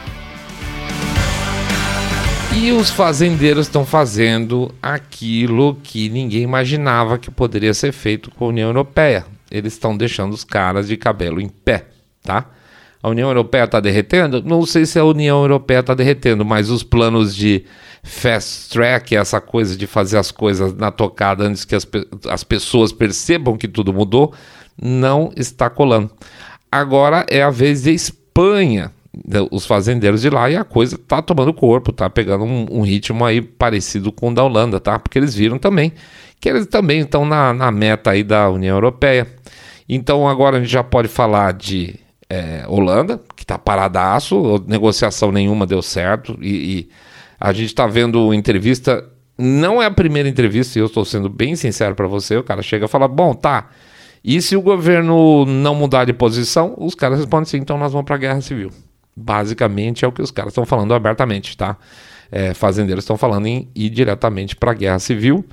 E 2.52 2.72
os 2.72 2.90
fazendeiros 2.90 3.66
estão 3.66 3.86
fazendo 3.86 4.74
aquilo 4.82 5.76
que 5.82 6.08
ninguém 6.08 6.42
imaginava 6.42 7.16
que 7.16 7.30
poderia 7.30 7.72
ser 7.72 7.92
feito 7.92 8.30
com 8.32 8.46
a 8.46 8.48
União 8.48 8.68
Europeia. 8.68 9.24
Eles 9.50 9.72
estão 9.72 9.96
deixando 9.96 10.32
os 10.32 10.44
caras 10.44 10.88
de 10.88 10.96
cabelo 10.96 11.40
em 11.40 11.48
pé, 11.48 11.86
tá? 12.22 12.46
A 13.02 13.08
União 13.08 13.28
Europeia 13.28 13.64
está 13.64 13.80
derretendo? 13.80 14.42
Não 14.42 14.66
sei 14.66 14.84
se 14.84 14.98
a 14.98 15.04
União 15.04 15.40
Europeia 15.40 15.80
está 15.80 15.94
derretendo, 15.94 16.44
mas 16.44 16.68
os 16.68 16.82
planos 16.82 17.34
de 17.34 17.64
fast 18.02 18.70
track, 18.70 19.16
essa 19.16 19.40
coisa 19.40 19.76
de 19.76 19.86
fazer 19.86 20.18
as 20.18 20.30
coisas 20.30 20.74
na 20.74 20.90
tocada 20.90 21.44
antes 21.44 21.64
que 21.64 21.74
as, 21.74 21.86
as 22.28 22.44
pessoas 22.44 22.92
percebam 22.92 23.56
que 23.56 23.68
tudo 23.68 23.92
mudou, 23.92 24.34
não 24.80 25.32
está 25.34 25.70
colando. 25.70 26.10
Agora 26.70 27.24
é 27.28 27.42
a 27.42 27.50
vez 27.50 27.82
de 27.82 27.90
Espanha, 27.90 28.92
os 29.50 29.66
fazendeiros 29.66 30.20
de 30.20 30.30
lá, 30.30 30.50
e 30.50 30.56
a 30.56 30.64
coisa 30.64 30.98
tá 30.98 31.20
tomando 31.22 31.52
corpo, 31.52 31.92
tá 31.92 32.08
pegando 32.08 32.44
um, 32.44 32.66
um, 32.70 32.82
ritmo 32.82 33.24
aí 33.24 33.40
parecido 33.40 34.12
com 34.12 34.30
o 34.30 34.34
da 34.34 34.44
Holanda, 34.44 34.78
tá? 34.78 34.98
Porque 34.98 35.18
eles 35.18 35.34
viram 35.34 35.58
também 35.58 35.92
que 36.38 36.48
eles 36.48 36.66
também 36.66 37.00
estão 37.00 37.24
na, 37.24 37.52
na 37.52 37.70
meta 37.70 38.10
aí 38.12 38.22
da 38.22 38.48
União 38.48 38.76
Europeia. 38.76 39.26
Então 39.88 40.28
agora 40.28 40.56
a 40.56 40.60
gente 40.60 40.70
já 40.70 40.82
pode 40.82 41.08
falar 41.08 41.52
de 41.52 41.98
é, 42.30 42.64
Holanda, 42.68 43.20
que 43.36 43.44
tá 43.44 43.58
paradaço, 43.58 44.64
negociação 44.66 45.32
nenhuma 45.32 45.66
deu 45.66 45.82
certo, 45.82 46.38
e, 46.40 46.48
e 46.48 46.88
a 47.38 47.52
gente 47.52 47.66
está 47.66 47.86
vendo 47.86 48.32
entrevista. 48.32 49.04
Não 49.36 49.82
é 49.82 49.86
a 49.86 49.90
primeira 49.90 50.28
entrevista, 50.28 50.78
e 50.78 50.82
eu 50.82 50.86
estou 50.86 51.04
sendo 51.04 51.28
bem 51.28 51.56
sincero 51.56 51.94
para 51.94 52.06
você. 52.06 52.36
O 52.36 52.44
cara 52.44 52.62
chega 52.62 52.84
e 52.84 52.88
fala: 52.88 53.08
Bom, 53.08 53.34
tá, 53.34 53.70
e 54.22 54.40
se 54.42 54.54
o 54.54 54.62
governo 54.62 55.46
não 55.46 55.74
mudar 55.74 56.04
de 56.04 56.12
posição, 56.12 56.74
os 56.78 56.94
caras 56.94 57.18
respondem 57.18 57.42
assim, 57.42 57.56
então 57.56 57.78
nós 57.78 57.92
vamos 57.92 58.04
para 58.04 58.16
a 58.16 58.18
guerra 58.18 58.40
civil. 58.40 58.70
Basicamente 59.16 60.04
é 60.04 60.08
o 60.08 60.12
que 60.12 60.22
os 60.22 60.30
caras 60.30 60.52
estão 60.52 60.66
falando 60.66 60.94
abertamente, 60.94 61.56
tá? 61.56 61.76
É, 62.30 62.54
fazendeiros 62.54 63.02
estão 63.02 63.16
falando 63.16 63.46
em 63.46 63.68
ir 63.74 63.90
diretamente 63.90 64.54
para 64.54 64.70
a 64.70 64.74
guerra 64.74 64.98
civil. 64.98 65.44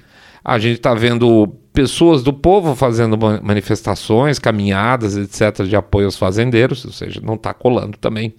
A 0.44 0.58
gente 0.58 0.78
está 0.78 0.94
vendo 0.94 1.48
pessoas 1.74 2.24
do 2.24 2.34
povo 2.34 2.76
fazendo 2.76 3.18
manifestações, 3.44 4.40
caminhadas, 4.40 5.16
etc., 5.16 5.64
de 5.66 5.76
apoio 5.76 6.06
aos 6.06 6.18
fazendeiros, 6.18 6.84
ou 6.86 6.92
seja, 6.92 7.22
não 7.24 7.36
está 7.36 7.54
colando 7.54 7.98
também. 7.98 8.34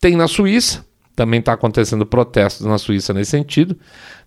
Tem 0.00 0.16
na 0.16 0.28
Suíça, 0.28 0.84
também 1.16 1.40
está 1.40 1.52
acontecendo 1.52 2.04
protestos 2.04 2.66
na 2.66 2.78
Suíça 2.78 3.14
nesse 3.14 3.30
sentido. 3.30 3.76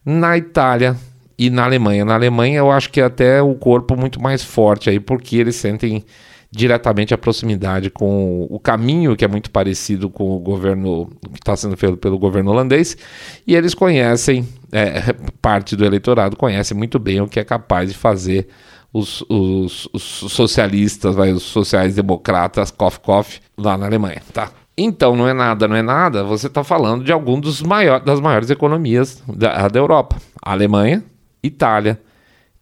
Na 0.04 0.38
Itália, 0.38 0.96
e 1.38 1.50
na 1.50 1.66
Alemanha. 1.66 2.06
Na 2.06 2.16
Alemanha 2.16 2.60
eu 2.60 2.72
acho 2.72 2.90
que 2.90 3.02
é 3.02 3.04
até 3.04 3.42
o 3.42 3.56
corpo 3.56 3.96
muito 3.96 4.22
mais 4.22 4.44
forte 4.44 4.90
aí, 4.90 5.00
porque 5.00 5.36
eles 5.38 5.56
sentem 5.56 6.04
diretamente 6.52 7.14
a 7.14 7.18
proximidade 7.18 7.90
com 7.90 8.48
o 8.50 8.60
caminho 8.60 9.16
que 9.16 9.26
é 9.26 9.28
muito 9.28 9.52
parecido 9.52 10.10
com 10.10 10.36
o 10.36 10.40
governo 10.40 11.10
que 11.34 11.40
está 11.40 11.56
sendo 11.56 11.76
feito 11.76 11.98
pelo 11.98 12.18
governo 12.18 12.52
holandês 12.52 12.98
e 13.46 13.56
eles 13.56 13.74
conhecem 13.74 14.48
é, 14.72 15.14
parte 15.42 15.76
do 15.76 15.86
eleitorado 15.86 16.36
conhece 16.36 16.74
muito 16.74 16.98
bem 17.00 17.22
o 17.22 17.28
que 17.28 17.40
é 17.40 17.44
capaz 17.44 17.92
de 17.92 17.98
fazer 17.98 18.48
os, 18.94 19.22
os, 19.28 19.90
os 19.92 20.04
socialistas, 20.04 21.16
vai, 21.16 21.34
os 21.34 21.44
sociais-democratas, 21.44 22.72
cof 22.72 22.98
cof 23.02 23.42
lá 23.58 23.78
na 23.78 23.88
Alemanha, 23.88 24.22
tá? 24.32 24.50
Então 24.78 25.18
não 25.18 25.28
é 25.28 25.34
nada, 25.34 25.68
não 25.68 25.76
é 25.76 25.82
nada. 25.82 26.24
Você 26.24 26.48
está 26.48 26.64
falando 26.64 27.04
de 27.04 27.12
algum 27.12 27.38
dos 27.38 27.62
maiores, 27.62 28.06
das 28.06 28.22
maiores 28.22 28.50
economias 28.50 29.22
da, 29.28 29.68
da 29.68 29.80
Europa, 29.80 30.16
Alemanha 30.42 31.04
Itália, 31.46 32.02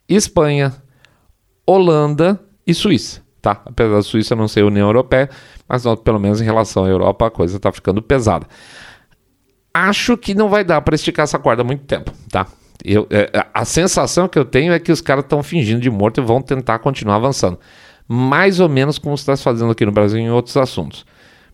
Espanha, 0.08 0.74
Holanda 1.66 2.40
e 2.68 2.74
Suíça. 2.74 3.23
Tá? 3.44 3.62
Apesar 3.66 3.96
da 3.96 4.02
Suíça 4.02 4.36
não 4.36 4.48
ser 4.48 4.64
União 4.64 4.88
Europeia, 4.88 5.30
mas 5.68 5.84
pelo 6.04 6.18
menos 6.18 6.40
em 6.42 6.46
relação 6.46 6.86
à 6.86 6.88
Europa 6.88 7.28
a 7.28 7.30
coisa 7.30 7.58
está 7.58 7.72
ficando 7.72 8.02
pesada. 8.02 8.48
Acho 9.74 10.18
que 10.18 10.34
não 10.34 10.48
vai 10.50 10.64
dar 10.64 10.82
para 10.82 10.96
esticar 10.96 11.26
essa 11.26 11.38
corda 11.38 11.64
muito 11.64 11.84
tempo, 11.84 12.12
tá? 12.32 12.48
Eu, 12.84 13.06
é, 13.10 13.46
a 13.54 13.66
sensação 13.66 14.28
que 14.28 14.40
eu 14.40 14.46
tenho 14.46 14.72
é 14.72 14.80
que 14.80 14.92
os 14.92 15.02
caras 15.02 15.26
estão 15.26 15.44
fingindo 15.44 15.82
de 15.82 15.90
morto 15.90 16.22
e 16.22 16.24
vão 16.24 16.42
tentar 16.42 16.80
continuar 16.80 17.16
avançando. 17.16 17.60
Mais 18.08 18.60
ou 18.60 18.70
menos 18.70 18.98
como 18.98 19.14
está 19.14 19.36
se 19.36 19.44
fazendo 19.44 19.72
aqui 19.72 19.86
no 19.86 19.92
Brasil 19.92 20.20
em 20.20 20.30
outros 20.30 20.56
assuntos. 20.56 21.06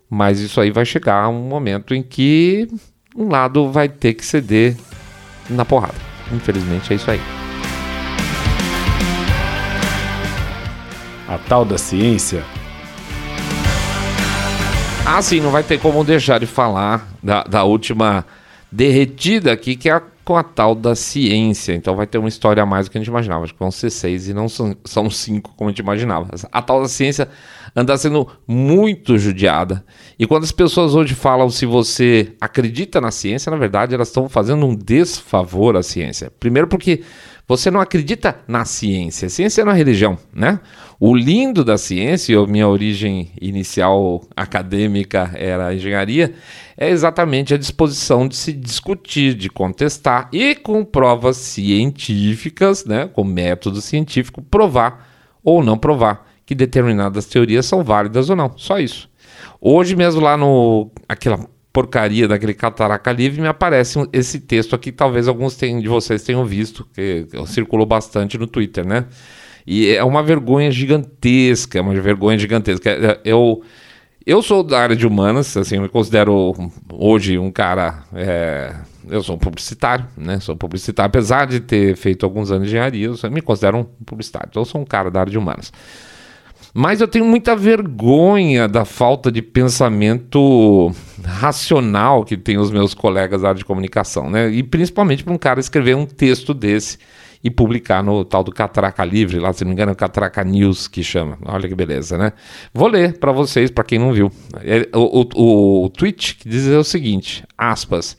Mas 0.09 0.39
isso 0.39 0.61
aí 0.61 0.71
vai 0.71 0.85
chegar 0.85 1.27
um 1.27 1.41
momento 1.41 1.93
em 1.93 2.03
que 2.03 2.67
um 3.15 3.29
lado 3.29 3.71
vai 3.71 3.89
ter 3.89 4.13
que 4.13 4.25
ceder 4.25 4.75
na 5.49 5.65
porrada. 5.65 5.95
Infelizmente 6.31 6.93
é 6.93 6.95
isso 6.95 7.09
aí. 7.09 7.21
A 11.29 11.37
tal 11.37 11.63
da 11.63 11.77
ciência. 11.77 12.43
Ah, 15.05 15.21
sim, 15.21 15.39
não 15.39 15.51
vai 15.51 15.61
ter 15.61 15.79
como 15.79 16.03
deixar 16.03 16.39
de 16.39 16.47
falar 16.47 17.07
da, 17.21 17.43
da 17.43 17.63
última 17.63 18.25
derretida 18.71 19.51
aqui, 19.51 19.75
que 19.75 19.89
é 19.89 19.91
a, 19.91 20.01
com 20.25 20.35
a 20.35 20.41
tal 20.41 20.73
da 20.73 20.95
ciência. 20.95 21.73
Então 21.73 21.95
vai 21.95 22.07
ter 22.07 22.17
uma 22.17 22.27
história 22.27 22.63
a 22.63 22.65
mais 22.65 22.87
do 22.87 22.91
que 22.91 22.97
a 22.97 23.01
gente 23.01 23.09
imaginava. 23.09 23.43
Acho 23.43 23.53
que 23.53 23.59
vão 23.59 23.69
ser 23.69 23.91
seis 23.91 24.27
e 24.27 24.33
não 24.33 24.49
são, 24.49 24.75
são 24.83 25.07
cinco 25.07 25.53
como 25.55 25.69
a 25.69 25.71
gente 25.71 25.83
imaginava. 25.83 26.29
A 26.51 26.61
tal 26.63 26.81
da 26.81 26.87
ciência 26.87 27.29
anda 27.75 27.95
sendo 27.95 28.27
muito 28.47 29.15
judiada. 29.19 29.85
E 30.17 30.25
quando 30.25 30.45
as 30.45 30.51
pessoas 30.51 30.95
hoje 30.95 31.13
falam 31.13 31.47
se 31.51 31.67
você 31.67 32.33
acredita 32.41 32.99
na 32.99 33.11
ciência, 33.11 33.51
na 33.51 33.57
verdade 33.57 33.93
elas 33.93 34.07
estão 34.07 34.27
fazendo 34.27 34.65
um 34.65 34.75
desfavor 34.75 35.77
à 35.77 35.83
ciência. 35.83 36.31
Primeiro 36.39 36.67
porque 36.67 37.03
você 37.49 37.71
não 37.71 37.81
acredita 37.81 38.39
na 38.47 38.63
ciência. 38.63 39.27
Ciência 39.27 39.63
é 39.63 39.65
religião, 39.73 40.19
né? 40.31 40.59
O 40.99 41.15
lindo 41.15 41.65
da 41.65 41.79
ciência, 41.79 42.33
e 42.33 42.47
minha 42.47 42.67
origem 42.67 43.31
inicial 43.41 44.21
acadêmica 44.35 45.31
era 45.33 45.67
a 45.67 45.73
engenharia, 45.73 46.35
é 46.77 46.89
exatamente 46.89 47.51
a 47.51 47.57
disposição 47.57 48.27
de 48.27 48.35
se 48.35 48.53
discutir, 48.53 49.33
de 49.33 49.49
contestar 49.49 50.29
e 50.31 50.53
com 50.53 50.85
provas 50.85 51.37
científicas, 51.37 52.85
né, 52.85 53.07
com 53.07 53.23
método 53.23 53.81
científico, 53.81 54.43
provar 54.43 55.09
ou 55.43 55.63
não 55.63 55.77
provar 55.77 56.29
que 56.45 56.53
determinadas 56.53 57.25
teorias 57.25 57.65
são 57.65 57.83
válidas 57.83 58.29
ou 58.29 58.35
não. 58.35 58.53
Só 58.57 58.77
isso. 58.77 59.09
Hoje 59.59 59.95
mesmo 59.95 60.21
lá 60.21 60.37
no 60.37 60.91
aquela 61.07 61.39
porcaria 61.79 62.27
daquele 62.27 62.53
Cataraca 62.53 63.09
Livre 63.13 63.41
me 63.41 63.47
aparece 63.47 63.97
esse 64.11 64.41
texto 64.41 64.75
aqui, 64.75 64.91
talvez 64.91 65.29
alguns 65.29 65.55
de 65.55 65.87
vocês 65.87 66.21
tenham 66.23 66.43
visto, 66.43 66.85
que 66.93 67.25
circulou 67.47 67.85
bastante 67.85 68.37
no 68.37 68.45
Twitter, 68.45 68.85
né? 68.85 69.05
E 69.65 69.89
é 69.89 70.03
uma 70.03 70.21
vergonha 70.21 70.69
gigantesca, 70.69 71.79
é 71.79 71.81
uma 71.81 71.93
vergonha 71.93 72.37
gigantesca. 72.37 72.89
É, 72.89 73.05
é, 73.05 73.19
eu, 73.23 73.63
eu 74.25 74.41
sou 74.41 74.61
da 74.61 74.77
área 74.77 74.95
de 74.95 75.07
humanas, 75.07 75.55
assim, 75.55 75.77
eu 75.77 75.81
me 75.81 75.87
considero 75.87 76.53
hoje 76.91 77.39
um 77.39 77.49
cara. 77.49 78.03
É, 78.13 78.75
eu 79.07 79.23
sou 79.23 79.37
um 79.37 79.39
publicitário, 79.39 80.05
né? 80.17 80.41
Sou 80.41 80.57
publicitário, 80.57 81.07
apesar 81.07 81.47
de 81.47 81.61
ter 81.61 81.95
feito 81.95 82.25
alguns 82.25 82.51
anos 82.51 82.67
de 82.67 82.75
engenharia, 82.75 83.07
eu 83.07 83.31
me 83.31 83.41
considero 83.41 83.77
um 83.77 83.83
publicitário. 83.83 84.47
Então, 84.49 84.63
eu 84.63 84.65
sou 84.65 84.81
um 84.81 84.85
cara 84.85 85.09
da 85.09 85.21
área 85.21 85.31
de 85.31 85.37
humanas. 85.37 85.71
Mas 86.73 87.01
eu 87.01 87.07
tenho 87.07 87.25
muita 87.25 87.55
vergonha 87.55 88.67
da 88.67 88.85
falta 88.85 89.31
de 89.31 89.41
pensamento 89.41 90.91
racional 91.23 92.23
que 92.23 92.37
tem 92.37 92.57
os 92.57 92.71
meus 92.71 92.93
colegas 92.93 93.41
da 93.41 93.49
área 93.49 93.57
de 93.57 93.65
comunicação, 93.65 94.29
né? 94.29 94.49
E 94.49 94.61
principalmente 94.61 95.23
para 95.23 95.33
um 95.33 95.37
cara 95.37 95.59
escrever 95.59 95.95
um 95.95 96.05
texto 96.05 96.53
desse 96.53 96.97
e 97.43 97.49
publicar 97.49 98.03
no 98.03 98.25
tal 98.25 98.43
do 98.43 98.51
Catraca 98.51 99.03
Livre, 99.03 99.39
lá 99.39 99.53
se 99.53 99.63
não 99.63 99.69
me 99.69 99.73
engano 99.73 99.93
é 99.93 99.95
Catraca 99.95 100.43
News 100.43 100.87
que 100.87 101.03
chama. 101.03 101.37
Olha 101.45 101.67
que 101.67 101.75
beleza, 101.75 102.17
né? 102.17 102.33
Vou 102.73 102.87
ler 102.87 103.17
para 103.17 103.31
vocês, 103.31 103.71
para 103.71 103.83
quem 103.83 103.97
não 103.97 104.13
viu. 104.13 104.31
É, 104.61 104.87
o, 104.95 105.25
o, 105.35 105.85
o 105.85 105.89
tweet 105.89 106.35
que 106.35 106.49
diz 106.49 106.67
o 106.67 106.83
seguinte, 106.83 107.43
aspas, 107.57 108.17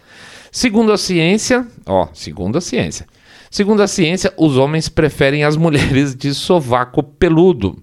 segundo 0.51 0.93
a 0.93 0.99
ciência, 0.99 1.67
ó, 1.87 2.09
segundo 2.15 2.57
a 2.57 2.61
ciência, 2.61 3.07
segundo 3.51 3.83
a 3.83 3.87
ciência, 3.87 4.33
os 4.39 4.57
homens 4.57 4.89
preferem 4.89 5.45
as 5.45 5.57
mulheres 5.57 6.17
de 6.17 6.35
sovaco 6.35 7.03
peludo. 7.03 7.77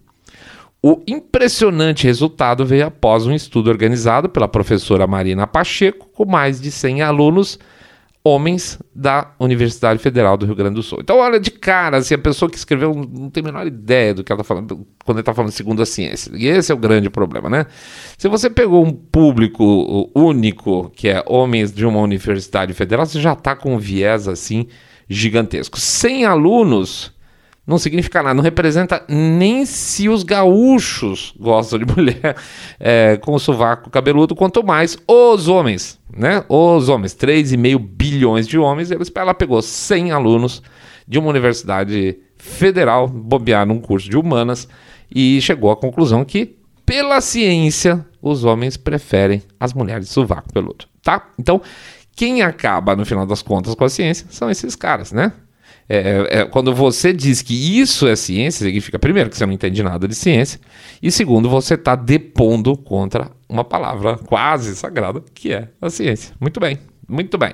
O 0.90 1.04
impressionante 1.06 2.06
resultado 2.06 2.66
veio 2.66 2.86
após 2.86 3.26
um 3.26 3.34
estudo 3.34 3.70
organizado 3.70 4.30
pela 4.30 4.48
professora 4.48 5.06
Marina 5.06 5.46
Pacheco, 5.46 6.08
com 6.14 6.24
mais 6.24 6.62
de 6.62 6.72
100 6.72 7.02
alunos 7.02 7.60
homens 8.24 8.80
da 8.96 9.34
Universidade 9.38 10.02
Federal 10.02 10.38
do 10.38 10.46
Rio 10.46 10.56
Grande 10.56 10.76
do 10.76 10.82
Sul. 10.84 11.00
Então, 11.02 11.18
olha 11.18 11.42
de 11.42 11.52
cara, 11.52 11.98
assim, 11.98 12.14
a 12.14 12.18
pessoa 12.18 12.50
que 12.50 12.56
escreveu 12.56 12.94
não 12.94 13.30
tem 13.30 13.42
a 13.42 13.46
menor 13.48 13.68
ideia 13.68 14.14
do 14.14 14.24
que 14.24 14.32
ela 14.32 14.40
está 14.40 14.48
falando 14.48 14.88
quando 15.04 15.20
está 15.20 15.34
falando 15.34 15.52
segundo 15.52 15.82
a 15.82 15.86
ciência. 15.86 16.32
E 16.34 16.48
esse 16.48 16.72
é 16.72 16.76
o 16.76 16.78
grande 16.78 17.10
problema, 17.10 17.50
né? 17.50 17.66
Se 18.18 18.30
você 18.30 18.50
pegou 18.50 18.82
um 18.82 18.94
público 18.94 20.10
único, 20.16 20.90
que 20.96 21.10
é 21.10 21.22
homens 21.28 21.74
de 21.74 21.86
uma 21.86 22.00
universidade 22.00 22.74
federal, 22.74 23.06
você 23.06 23.20
já 23.20 23.34
está 23.34 23.58
com 23.58 23.76
um 23.76 23.78
viés 23.78 24.26
assim 24.26 24.68
gigantesco. 25.10 25.78
Sem 25.78 26.24
alunos 26.24 27.12
não 27.68 27.78
significa 27.78 28.24
nada, 28.24 28.34
não 28.34 28.42
representa 28.42 29.04
nem 29.10 29.66
se 29.66 30.08
os 30.08 30.24
gaúchos 30.24 31.34
gostam 31.38 31.78
de 31.78 31.86
mulher 31.94 32.38
é, 32.80 33.18
com 33.18 33.34
o 33.34 33.40
sovaco 33.40 33.90
cabeludo, 33.90 34.34
quanto 34.34 34.64
mais 34.64 34.98
os 35.06 35.50
homens, 35.50 36.00
né? 36.16 36.46
Os 36.48 36.88
homens, 36.88 37.14
3,5 37.14 37.78
bilhões 37.78 38.48
de 38.48 38.58
homens, 38.58 38.90
ela 39.14 39.34
pegou 39.34 39.62
100 39.62 40.12
alunos 40.12 40.64
de 41.06 41.20
uma 41.20 41.28
universidade 41.28 42.18
federal, 42.38 43.06
bobear 43.08 43.66
num 43.66 43.80
curso 43.80 44.10
de 44.10 44.16
humanas, 44.16 44.68
e 45.14 45.42
chegou 45.42 45.70
à 45.70 45.76
conclusão 45.76 46.24
que, 46.24 46.58
pela 46.86 47.20
ciência, 47.20 48.06
os 48.22 48.46
homens 48.46 48.78
preferem 48.78 49.42
as 49.60 49.74
mulheres 49.74 50.08
de 50.08 50.14
sovaco 50.14 50.54
peludo, 50.54 50.86
tá? 51.04 51.30
Então, 51.38 51.62
quem 52.16 52.42
acaba, 52.42 52.96
no 52.96 53.06
final 53.06 53.26
das 53.26 53.42
contas, 53.42 53.76
com 53.76 53.84
a 53.84 53.90
ciência 53.90 54.26
são 54.30 54.50
esses 54.50 54.76
caras, 54.76 55.12
né? 55.12 55.34
É, 55.90 55.98
é, 55.98 56.40
é, 56.40 56.46
quando 56.46 56.74
você 56.74 57.14
diz 57.14 57.42
que 57.42 57.80
isso 57.80 58.08
é 58.08 58.16
ciência, 58.16 58.66
significa, 58.66 59.00
primeiro, 59.00 59.30
que 59.30 59.38
você 59.38 59.46
não 59.46 59.54
entende 59.54 59.82
nada 59.82 60.08
de 60.08 60.16
ciência, 60.16 60.60
e 61.02 61.10
segundo, 61.10 61.50
você 61.50 61.76
está 61.76 61.96
depondo 61.96 62.76
contra 62.76 63.32
uma 63.48 63.64
palavra 63.64 64.18
quase 64.18 64.76
sagrada, 64.76 65.24
que 65.34 65.54
é 65.54 65.70
a 65.82 65.90
ciência. 65.90 66.36
Muito 66.40 66.60
bem, 66.60 66.78
muito 67.08 67.38
bem. 67.38 67.54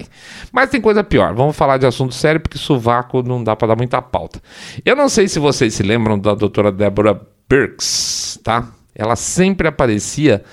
Mas 0.51 0.69
tem 0.69 0.81
coisa 0.81 1.03
pior. 1.03 1.33
Vamos 1.35 1.55
falar 1.55 1.77
de 1.77 1.85
assunto 1.85 2.15
sério, 2.15 2.41
porque 2.41 2.57
sovaco 2.57 3.21
não 3.21 3.43
dá 3.43 3.55
para 3.55 3.69
dar 3.69 3.75
muita 3.75 4.01
pauta. 4.01 4.41
Eu 4.83 4.95
não 4.95 5.07
sei 5.07 5.27
se 5.27 5.37
vocês 5.37 5.75
se 5.75 5.83
lembram 5.83 6.17
da 6.17 6.33
doutora 6.33 6.71
Deborah 6.71 7.19
Birx, 7.47 8.39
tá? 8.43 8.67
Ela 8.95 9.15
sempre 9.15 9.67
aparecia 9.67 10.43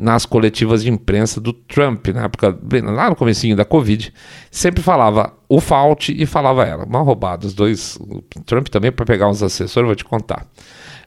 nas 0.00 0.24
coletivas 0.24 0.82
de 0.82 0.90
imprensa 0.90 1.40
do 1.40 1.52
Trump, 1.52 2.08
na 2.08 2.24
época, 2.24 2.58
lá 2.84 3.10
no 3.10 3.16
comecinho 3.16 3.54
da 3.54 3.66
Covid, 3.66 4.12
sempre 4.50 4.82
falava 4.82 5.34
o 5.46 5.60
Fauci 5.60 6.14
e 6.18 6.24
falava 6.24 6.64
ela. 6.64 6.86
Mal 6.86 7.04
roubado, 7.04 7.46
os 7.46 7.52
dois. 7.52 7.96
O 8.00 8.22
Trump 8.44 8.68
também, 8.68 8.90
para 8.90 9.04
pegar 9.04 9.28
uns 9.28 9.42
assessores, 9.42 9.86
vou 9.86 9.94
te 9.94 10.04
contar. 10.04 10.46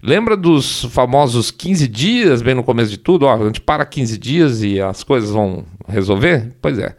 Lembra 0.01 0.37
dos 0.37 0.83
famosos 0.85 1.49
15 1.49 1.87
dias, 1.87 2.41
bem 2.41 2.53
no 2.53 2.63
começo 2.63 2.91
de 2.91 2.97
tudo? 2.97 3.25
Ó, 3.25 3.33
a 3.33 3.45
gente 3.45 3.61
para 3.61 3.85
15 3.85 4.17
dias 4.17 4.61
e 4.61 4.79
as 4.79 5.03
coisas 5.03 5.31
vão 5.31 5.65
resolver? 5.87 6.53
Pois 6.61 6.77
é. 6.77 6.95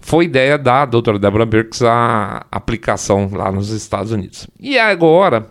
Foi 0.00 0.24
ideia 0.24 0.56
da 0.56 0.84
doutora 0.86 1.18
Deborah 1.18 1.44
Birx 1.44 1.82
a 1.82 2.46
aplicação 2.50 3.30
lá 3.32 3.52
nos 3.52 3.70
Estados 3.70 4.12
Unidos. 4.12 4.46
E 4.58 4.78
agora 4.78 5.50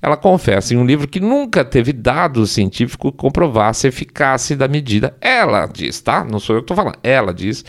ela 0.00 0.16
confessa 0.16 0.74
em 0.74 0.76
um 0.76 0.86
livro 0.86 1.08
que 1.08 1.18
nunca 1.18 1.64
teve 1.64 1.92
dado 1.92 2.46
científico 2.46 3.10
que 3.10 3.18
comprovasse 3.18 3.86
a 3.86 3.88
eficácia 3.88 4.56
da 4.56 4.68
medida. 4.68 5.16
Ela 5.20 5.66
diz, 5.66 6.00
tá? 6.00 6.24
Não 6.24 6.38
sou 6.38 6.56
eu 6.56 6.62
que 6.62 6.64
estou 6.64 6.76
falando. 6.76 6.98
Ela 7.02 7.34
diz 7.34 7.64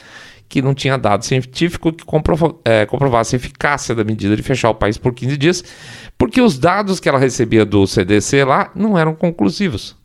que 0.48 0.62
não 0.62 0.74
tinha 0.74 0.98
dado 0.98 1.24
científico 1.26 1.94
que 1.94 2.04
comprova, 2.04 2.56
é, 2.66 2.86
comprovasse 2.86 3.36
a 3.36 3.38
eficácia 3.38 3.94
da 3.94 4.04
medida 4.04 4.36
de 4.36 4.42
fechar 4.42 4.70
o 4.70 4.76
país 4.76 4.98
por 4.98 5.14
15 5.14 5.38
dias, 5.38 5.64
porque 6.18 6.42
os 6.42 6.58
dados 6.58 7.00
que 7.00 7.08
ela 7.08 7.20
recebia 7.20 7.64
do 7.64 7.86
CDC 7.86 8.44
lá 8.44 8.72
não 8.74 8.98
eram 8.98 9.14
conclusivos. 9.14 9.96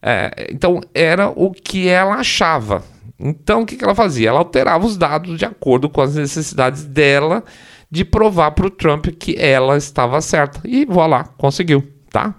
É, 0.00 0.48
então, 0.50 0.80
era 0.94 1.28
o 1.28 1.50
que 1.50 1.88
ela 1.88 2.14
achava. 2.14 2.84
Então, 3.18 3.62
o 3.62 3.66
que, 3.66 3.76
que 3.76 3.84
ela 3.84 3.94
fazia? 3.94 4.30
Ela 4.30 4.38
alterava 4.38 4.86
os 4.86 4.96
dados 4.96 5.38
de 5.38 5.44
acordo 5.44 5.90
com 5.90 6.00
as 6.00 6.14
necessidades 6.14 6.84
dela 6.84 7.44
de 7.90 8.04
provar 8.04 8.52
para 8.52 8.66
o 8.66 8.70
Trump 8.70 9.08
que 9.18 9.34
ela 9.36 9.76
estava 9.76 10.20
certa. 10.20 10.60
E 10.64 10.84
voilà, 10.84 11.24
conseguiu, 11.36 11.82
tá? 12.08 12.34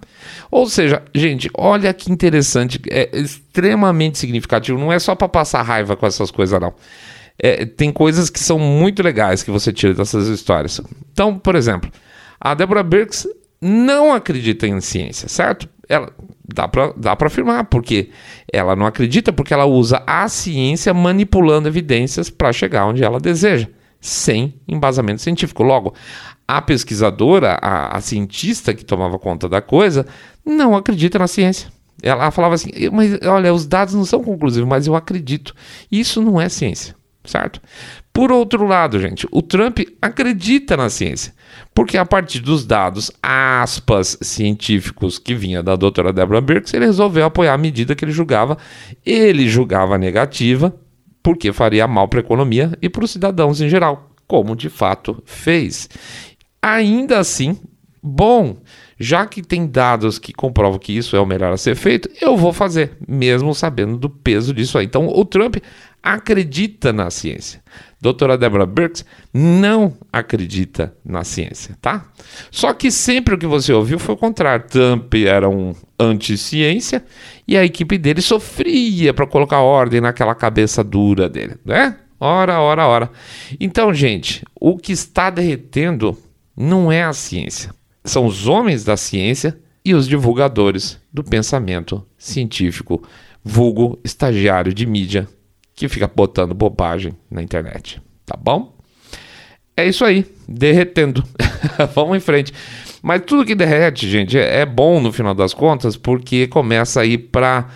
Ou 0.50 0.66
seja, 0.66 1.02
gente, 1.14 1.50
olha 1.54 1.92
que 1.92 2.10
interessante, 2.10 2.80
é 2.88 3.10
extremamente 3.12 4.18
significativo. 4.18 4.78
Não 4.78 4.92
é 4.92 4.98
só 4.98 5.14
para 5.14 5.28
passar 5.28 5.62
raiva 5.62 5.94
com 5.96 6.06
essas 6.06 6.30
coisas, 6.30 6.58
não. 6.58 6.72
É, 7.38 7.66
tem 7.66 7.92
coisas 7.92 8.30
que 8.30 8.40
são 8.40 8.58
muito 8.58 9.02
legais 9.02 9.42
que 9.42 9.50
você 9.50 9.72
tira 9.72 9.94
dessas 9.94 10.28
histórias. 10.28 10.80
Então, 11.12 11.38
por 11.38 11.54
exemplo, 11.54 11.90
a 12.40 12.54
Deborah 12.54 12.82
Birx 12.82 13.26
não 13.60 14.12
acredita 14.12 14.66
em 14.66 14.80
ciência, 14.80 15.28
certo? 15.28 15.68
Ela 15.88 16.10
dá 16.54 16.68
para 16.68 16.92
dá 16.96 17.16
afirmar, 17.20 17.64
porque 17.64 18.10
ela 18.52 18.74
não 18.74 18.86
acredita 18.86 19.32
porque 19.32 19.52
ela 19.52 19.64
usa 19.64 20.02
a 20.06 20.28
ciência 20.28 20.94
manipulando 20.94 21.68
evidências 21.68 22.30
para 22.30 22.52
chegar 22.52 22.86
onde 22.86 23.04
ela 23.04 23.20
deseja 23.20 23.68
sem 24.02 24.60
embasamento 24.66 25.22
científico. 25.22 25.62
Logo, 25.62 25.94
a 26.46 26.60
pesquisadora, 26.60 27.56
a, 27.62 27.96
a, 27.96 28.00
cientista 28.00 28.74
que 28.74 28.84
tomava 28.84 29.16
conta 29.18 29.48
da 29.48 29.62
coisa, 29.62 30.04
não 30.44 30.76
acredita 30.76 31.20
na 31.20 31.28
ciência. 31.28 31.70
Ela 32.02 32.32
falava 32.32 32.56
assim, 32.56 32.70
mas 32.92 33.16
olha, 33.22 33.54
os 33.54 33.64
dados 33.64 33.94
não 33.94 34.04
são 34.04 34.24
conclusivos, 34.24 34.68
mas 34.68 34.88
eu 34.88 34.96
acredito. 34.96 35.54
Isso 35.90 36.20
não 36.20 36.40
é 36.40 36.48
ciência, 36.48 36.96
certo? 37.24 37.60
Por 38.12 38.32
outro 38.32 38.66
lado, 38.66 39.00
gente, 39.00 39.26
o 39.30 39.40
Trump 39.40 39.78
acredita 40.00 40.76
na 40.76 40.90
ciência, 40.90 41.32
porque 41.72 41.96
a 41.96 42.04
partir 42.04 42.40
dos 42.40 42.66
dados, 42.66 43.10
aspas, 43.22 44.18
científicos 44.20 45.16
que 45.18 45.34
vinha 45.34 45.62
da 45.62 45.76
doutora 45.76 46.12
Deborah 46.12 46.40
Birx, 46.40 46.74
ele 46.74 46.86
resolveu 46.86 47.24
apoiar 47.24 47.54
a 47.54 47.58
medida 47.58 47.94
que 47.94 48.04
ele 48.04 48.12
julgava, 48.12 48.58
ele 49.06 49.48
julgava 49.48 49.96
negativa, 49.96 50.74
porque 51.22 51.52
faria 51.52 51.86
mal 51.86 52.08
para 52.08 52.20
a 52.20 52.22
economia 52.22 52.76
e 52.82 52.88
para 52.88 53.04
os 53.04 53.10
cidadãos 53.10 53.60
em 53.60 53.68
geral, 53.68 54.10
como 54.26 54.56
de 54.56 54.68
fato 54.68 55.22
fez. 55.24 55.88
Ainda 56.60 57.18
assim, 57.18 57.58
bom, 58.02 58.56
já 58.98 59.26
que 59.26 59.42
tem 59.42 59.66
dados 59.66 60.18
que 60.18 60.32
comprovam 60.32 60.78
que 60.78 60.96
isso 60.96 61.16
é 61.16 61.20
o 61.20 61.26
melhor 61.26 61.52
a 61.52 61.56
ser 61.56 61.74
feito, 61.74 62.08
eu 62.20 62.36
vou 62.36 62.52
fazer, 62.52 62.96
mesmo 63.06 63.54
sabendo 63.54 63.96
do 63.96 64.08
peso 64.08 64.54
disso 64.54 64.78
aí. 64.78 64.86
Então, 64.86 65.08
o 65.08 65.24
Trump 65.24 65.56
acredita 66.02 66.92
na 66.92 67.10
ciência. 67.10 67.62
Doutora 68.02 68.36
Deborah 68.36 68.66
Birx 68.66 69.04
não 69.32 69.96
acredita 70.12 70.92
na 71.04 71.22
ciência, 71.22 71.78
tá? 71.80 72.04
Só 72.50 72.72
que 72.72 72.90
sempre 72.90 73.36
o 73.36 73.38
que 73.38 73.46
você 73.46 73.72
ouviu 73.72 73.96
foi 73.96 74.16
o 74.16 74.18
contrário. 74.18 74.66
Trump 74.68 75.14
era 75.14 75.48
um 75.48 75.72
anti-ciência 75.96 77.04
e 77.46 77.56
a 77.56 77.64
equipe 77.64 77.96
dele 77.96 78.20
sofria 78.20 79.14
para 79.14 79.24
colocar 79.24 79.60
ordem 79.60 80.00
naquela 80.00 80.34
cabeça 80.34 80.82
dura 80.82 81.28
dele, 81.28 81.54
né? 81.64 81.96
Ora, 82.18 82.60
ora, 82.60 82.88
ora. 82.88 83.10
Então, 83.60 83.94
gente, 83.94 84.44
o 84.60 84.76
que 84.76 84.90
está 84.90 85.30
derretendo 85.30 86.18
não 86.56 86.90
é 86.90 87.04
a 87.04 87.12
ciência. 87.12 87.72
São 88.04 88.26
os 88.26 88.48
homens 88.48 88.82
da 88.82 88.96
ciência 88.96 89.56
e 89.84 89.94
os 89.94 90.08
divulgadores 90.08 90.98
do 91.12 91.22
pensamento 91.22 92.04
científico, 92.18 93.00
vulgo 93.44 94.00
estagiário 94.02 94.74
de 94.74 94.86
mídia 94.86 95.28
que 95.74 95.88
fica 95.88 96.06
botando 96.06 96.54
bobagem 96.54 97.12
na 97.30 97.42
internet, 97.42 98.00
tá 98.26 98.36
bom? 98.36 98.74
É 99.76 99.86
isso 99.86 100.04
aí, 100.04 100.26
derretendo. 100.46 101.24
Vamos 101.94 102.16
em 102.16 102.20
frente. 102.20 102.52
Mas 103.02 103.22
tudo 103.26 103.44
que 103.44 103.54
derrete, 103.54 104.08
gente, 104.08 104.38
é, 104.38 104.60
é 104.60 104.66
bom 104.66 105.00
no 105.00 105.12
final 105.12 105.34
das 105.34 105.54
contas, 105.54 105.96
porque 105.96 106.46
começa 106.46 107.00
a 107.00 107.06
ir 107.06 107.18
para 107.18 107.68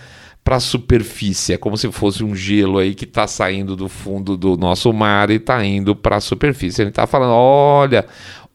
para 0.44 0.59
a 0.59 0.61
superfície, 0.61 1.54
é 1.54 1.59
como 1.59 1.76
se 1.76 1.90
fosse 1.90 2.22
um 2.22 2.32
gelo 2.32 2.78
aí 2.78 2.94
que 2.94 3.04
está 3.04 3.26
saindo 3.26 3.74
do 3.74 3.88
fundo 3.88 4.37
do 4.37 4.56
nosso 4.56 4.92
mar 4.92 5.28
e 5.28 5.35
está 5.35 5.64
indo 5.64 5.96
para 5.96 6.18
a 6.18 6.20
superfície. 6.20 6.82
Ele 6.82 6.90
está 6.90 7.04
falando, 7.04 7.32
olha, 7.32 8.06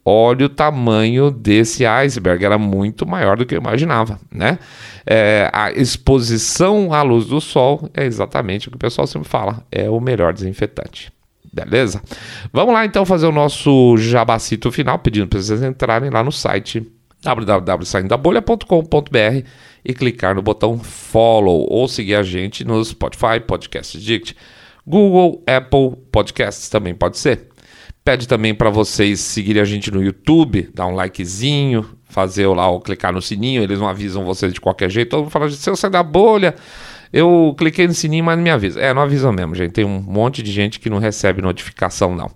olha 0.04 0.46
o 0.46 0.50
tamanho 0.50 1.32
desse 1.32 1.86
iceberg, 1.86 2.44
era 2.44 2.58
muito 2.58 3.06
maior 3.06 3.38
do 3.38 3.46
que 3.46 3.56
eu 3.56 3.60
imaginava, 3.60 4.20
né? 4.32 4.60
É, 5.06 5.50
a 5.54 5.72
exposição 5.72 6.94
à 6.94 7.02
luz 7.02 7.26
do 7.26 7.42
sol 7.42 7.90
é 7.94 8.06
exatamente 8.06 8.68
o 8.68 8.72
que 8.72 8.78
o 8.78 8.80
pessoal 8.80 9.08
sempre 9.08 9.28
fala, 9.28 9.66
é 9.72 9.90
o 9.90 10.00
melhor 10.00 10.34
desinfetante. 10.34 11.12
Beleza? 11.54 12.02
Vamos 12.54 12.74
lá 12.74 12.86
então 12.86 13.06
fazer 13.06 13.28
o 13.28 13.32
nosso 13.32 13.98
jabacito 13.98 14.72
final, 14.72 14.98
pedindo 15.00 15.28
para 15.28 15.42
vocês 15.42 15.62
entrarem 15.62 16.10
lá 16.10 16.24
no 16.24 16.32
site 16.32 16.90
www.saindabolha.com.br 17.22 19.46
e 19.84 19.94
clicar 19.94 20.34
no 20.34 20.42
botão 20.42 20.80
follow 20.80 21.68
ou 21.70 21.86
seguir 21.88 22.16
a 22.16 22.24
gente 22.24 22.64
no 22.64 22.84
Spotify, 22.84 23.40
Podcast 23.46 24.00
Dict, 24.00 24.36
Google, 24.88 25.44
Apple 25.46 25.98
Podcasts 26.12 26.70
também 26.70 26.96
pode 26.96 27.18
ser. 27.18 27.51
Pede 28.04 28.28
também 28.28 28.54
para 28.56 28.70
vocês 28.70 29.20
seguirem 29.20 29.62
a 29.62 29.66
gente 29.66 29.92
no 29.92 30.02
YouTube, 30.02 30.70
dar 30.74 30.88
um 30.88 30.96
likezinho, 30.96 31.86
fazer 32.06 32.48
lá 32.48 32.68
ou 32.70 32.82
clicar 32.82 33.14
no 33.14 33.22
sininho, 33.22 33.62
eles 33.62 33.80
não 33.80 33.88
avisam 33.88 34.26
vocês 34.26 34.52
de 34.52 34.60
qualquer 34.60 34.90
jeito. 34.90 35.10
Todo 35.10 35.22
mundo 35.22 35.30
fala, 35.30 35.50
se 35.50 35.70
eu 35.70 35.76
sair 35.76 35.92
da 35.92 36.02
bolha, 36.02 36.56
eu 37.14 37.54
cliquei 37.58 37.88
no 37.88 37.94
sininho, 37.94 38.24
mas 38.24 38.38
não 38.38 38.44
me 38.44 38.50
avisa. 38.50 38.80
É, 38.80 38.94
não 38.94 39.04
avisam 39.04 39.32
mesmo, 39.32 39.54
gente. 39.54 39.72
Tem 39.72 39.86
um 39.86 40.02
monte 40.02 40.42
de 40.42 40.52
gente 40.52 40.80
que 40.80 40.90
não 40.90 40.98
recebe 40.98 41.42
notificação, 41.42 42.16
não. 42.16 42.32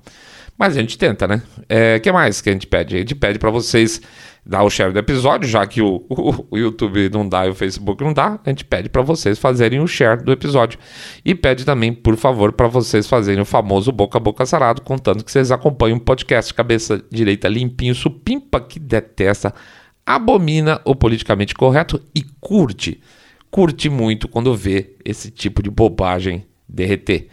Mas 0.57 0.77
a 0.77 0.79
gente 0.79 0.97
tenta, 0.97 1.27
né? 1.27 1.41
O 1.57 1.63
é, 1.67 1.99
que 1.99 2.11
mais 2.11 2.39
que 2.39 2.49
a 2.49 2.53
gente 2.53 2.65
pede? 2.65 2.95
A 2.95 2.99
gente 2.99 3.13
pede 3.13 3.37
para 3.37 3.49
vocês 3.49 4.01
dar 4.45 4.63
o 4.63 4.69
share 4.69 4.93
do 4.93 4.99
episódio, 4.99 5.49
já 5.49 5.65
que 5.65 5.81
o, 5.81 6.05
o, 6.07 6.45
o, 6.51 6.57
YouTube 6.57 7.09
não 7.09 7.27
dá 7.27 7.47
e 7.47 7.49
o 7.49 7.55
Facebook 7.55 8.03
não 8.03 8.13
dá, 8.13 8.39
a 8.45 8.49
gente 8.49 8.63
pede 8.63 8.87
para 8.87 9.01
vocês 9.01 9.39
fazerem 9.39 9.79
o 9.79 9.87
share 9.87 10.23
do 10.23 10.31
episódio. 10.31 10.79
E 11.25 11.33
pede 11.33 11.65
também, 11.65 11.91
por 11.91 12.15
favor, 12.15 12.53
para 12.53 12.67
vocês 12.67 13.07
fazerem 13.07 13.41
o 13.41 13.45
famoso 13.45 13.91
boca 13.91 14.17
a 14.17 14.21
boca 14.21 14.45
sarado, 14.45 14.81
contando 14.81 15.23
que 15.23 15.31
vocês 15.31 15.51
acompanham 15.51 15.97
o 15.97 16.01
podcast 16.01 16.53
Cabeça 16.53 17.03
Direita 17.11 17.47
Limpinho, 17.49 17.95
supimpa 17.95 18.61
que 18.61 18.79
detesta, 18.79 19.53
abomina 20.05 20.79
o 20.85 20.95
politicamente 20.95 21.53
correto 21.53 21.99
e 22.13 22.23
curte. 22.39 23.01
Curte 23.49 23.89
muito 23.89 24.27
quando 24.27 24.55
vê 24.55 24.95
esse 25.03 25.31
tipo 25.31 25.63
de 25.63 25.71
bobagem 25.71 26.45
derreter. 26.69 27.27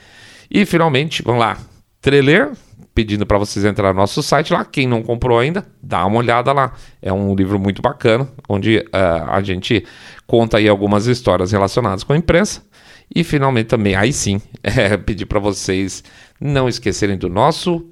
E 0.51 0.65
finalmente, 0.65 1.23
vamos 1.23 1.41
lá, 1.41 1.59
trailer 2.01 2.53
pedindo 2.95 3.25
para 3.25 3.39
vocês 3.39 3.65
entrar 3.65 3.93
no 3.93 4.01
nosso 4.01 4.23
site 4.23 4.53
lá. 4.53 4.65
Quem 4.65 4.87
não 4.87 5.03
comprou 5.03 5.39
ainda, 5.39 5.67
dá 5.83 6.05
uma 6.07 6.19
olhada 6.19 6.53
lá. 6.53 6.73
É 7.01 7.13
um 7.13 7.35
livro 7.35 7.59
muito 7.59 7.81
bacana, 7.81 8.29
onde 8.49 8.79
uh, 8.79 9.31
a 9.31 9.43
gente 9.43 9.85
conta 10.27 10.59
aí 10.59 10.69
algumas 10.69 11.07
histórias 11.07 11.53
relacionadas 11.53 12.05
com 12.05 12.13
a 12.13 12.17
imprensa. 12.17 12.63
E 13.15 13.23
finalmente 13.23 13.67
também, 13.67 13.95
aí 13.95 14.13
sim, 14.13 14.41
é, 14.63 14.97
pedir 14.97 15.27
para 15.27 15.39
vocês 15.39 16.03
não 16.41 16.69
esquecerem 16.69 17.17
do 17.17 17.29
nosso 17.29 17.87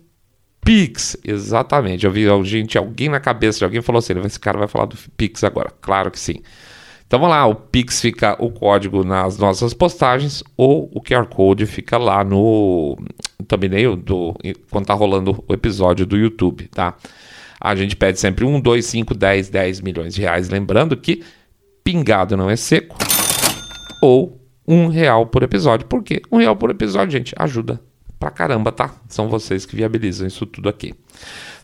Pix. 0.63 1.17
Exatamente. 1.25 2.05
Eu 2.05 2.13
vi 2.13 2.27
gente, 2.45 2.77
alguém 2.77 3.09
na 3.09 3.21
cabeça 3.21 3.59
de 3.59 3.65
alguém 3.65 3.83
falou 3.83 3.99
assim: 3.99 4.13
esse 4.25 4.39
cara 4.39 4.59
vai 4.59 4.69
falar 4.69 4.87
do 4.87 4.97
Pix 5.17 5.43
agora. 5.45 5.73
Claro 5.81 6.11
que 6.11 6.19
sim. 6.19 6.43
Então 7.07 7.19
vamos 7.19 7.35
lá, 7.35 7.45
o 7.45 7.57
Pix 7.57 8.01
fica 8.01 8.37
o 8.39 8.53
código 8.53 9.03
nas 9.03 9.37
nossas 9.37 9.75
postagens 9.75 10.45
ou 10.57 10.89
o 10.95 11.03
QR 11.03 11.27
Code 11.27 11.67
fica 11.67 11.99
lá 11.99 12.23
no 12.23 12.97
thumbnail 13.51 13.97
do 13.97 14.35
quando 14.71 14.87
tá 14.87 14.95
rolando 14.95 15.45
o 15.49 15.53
episódio 15.53 16.07
do 16.07 16.17
YouTube, 16.17 16.69
tá? 16.69 16.97
A 17.61 17.75
gente 17.75 17.97
pede 17.97 18.19
sempre 18.19 18.45
1, 18.45 18.61
2, 18.61 18.87
5, 18.87 19.15
10, 19.15 19.49
10 19.51 19.81
milhões 19.81 20.15
de 20.15 20.21
reais, 20.21 20.49
lembrando 20.49 20.97
que 20.97 21.23
pingado 21.85 22.37
não 22.37 22.49
é 22.49 22.57
seco 22.57 22.97
ou 24.01 24.41
um 24.67 24.87
real 24.89 25.27
por 25.27 25.43
episódio, 25.43 25.87
porque 25.87 26.23
um 26.31 26.39
real 26.39 26.57
por 26.57 26.71
episódio, 26.71 27.13
gente, 27.13 27.35
ajuda 27.37 27.81
pra 28.19 28.31
caramba, 28.31 28.71
tá? 28.71 28.95
São 29.09 29.29
vocês 29.29 29.67
que 29.67 29.75
viabilizam 29.75 30.27
isso 30.27 30.47
tudo 30.47 30.69
aqui. 30.69 30.95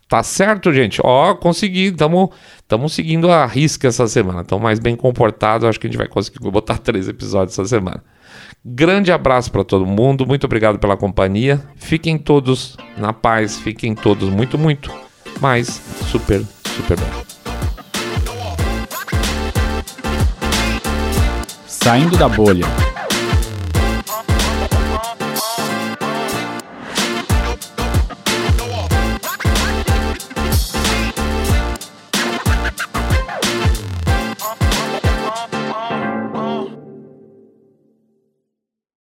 Tá 0.09 0.23
certo, 0.23 0.73
gente? 0.73 1.01
Ó, 1.03 1.35
consegui. 1.35 1.87
Estamos 1.87 2.93
seguindo 2.93 3.31
a 3.31 3.45
risca 3.45 3.89
essa 3.89 4.07
semana. 4.07 4.43
Estamos 4.43 4.63
mais 4.63 4.79
bem 4.79 4.95
comportados. 4.95 5.69
Acho 5.69 5.81
que 5.81 5.87
a 5.87 5.91
gente 5.91 5.99
vai 5.99 6.09
conseguir 6.09 6.39
botar 6.51 6.79
três 6.79 7.09
episódios 7.09 7.59
essa 7.59 7.69
semana. 7.69 8.03
Grande 8.65 9.11
abraço 9.11 9.51
para 9.51 9.65
todo 9.65 9.85
mundo. 9.85 10.27
Muito 10.27 10.45
obrigado 10.45 10.79
pela 10.79 10.97
companhia. 10.97 11.61
Fiquem 11.77 12.19
todos 12.19 12.77
na 12.97 13.13
paz. 13.13 13.59
Fiquem 13.59 13.95
todos 13.95 14.29
muito, 14.29 14.57
muito, 14.57 14.93
mas 15.41 15.83
super, 16.11 16.43
super 16.65 16.97
bem. 16.99 17.09
Saindo 21.67 22.17
da 22.17 22.29
bolha. 22.29 22.86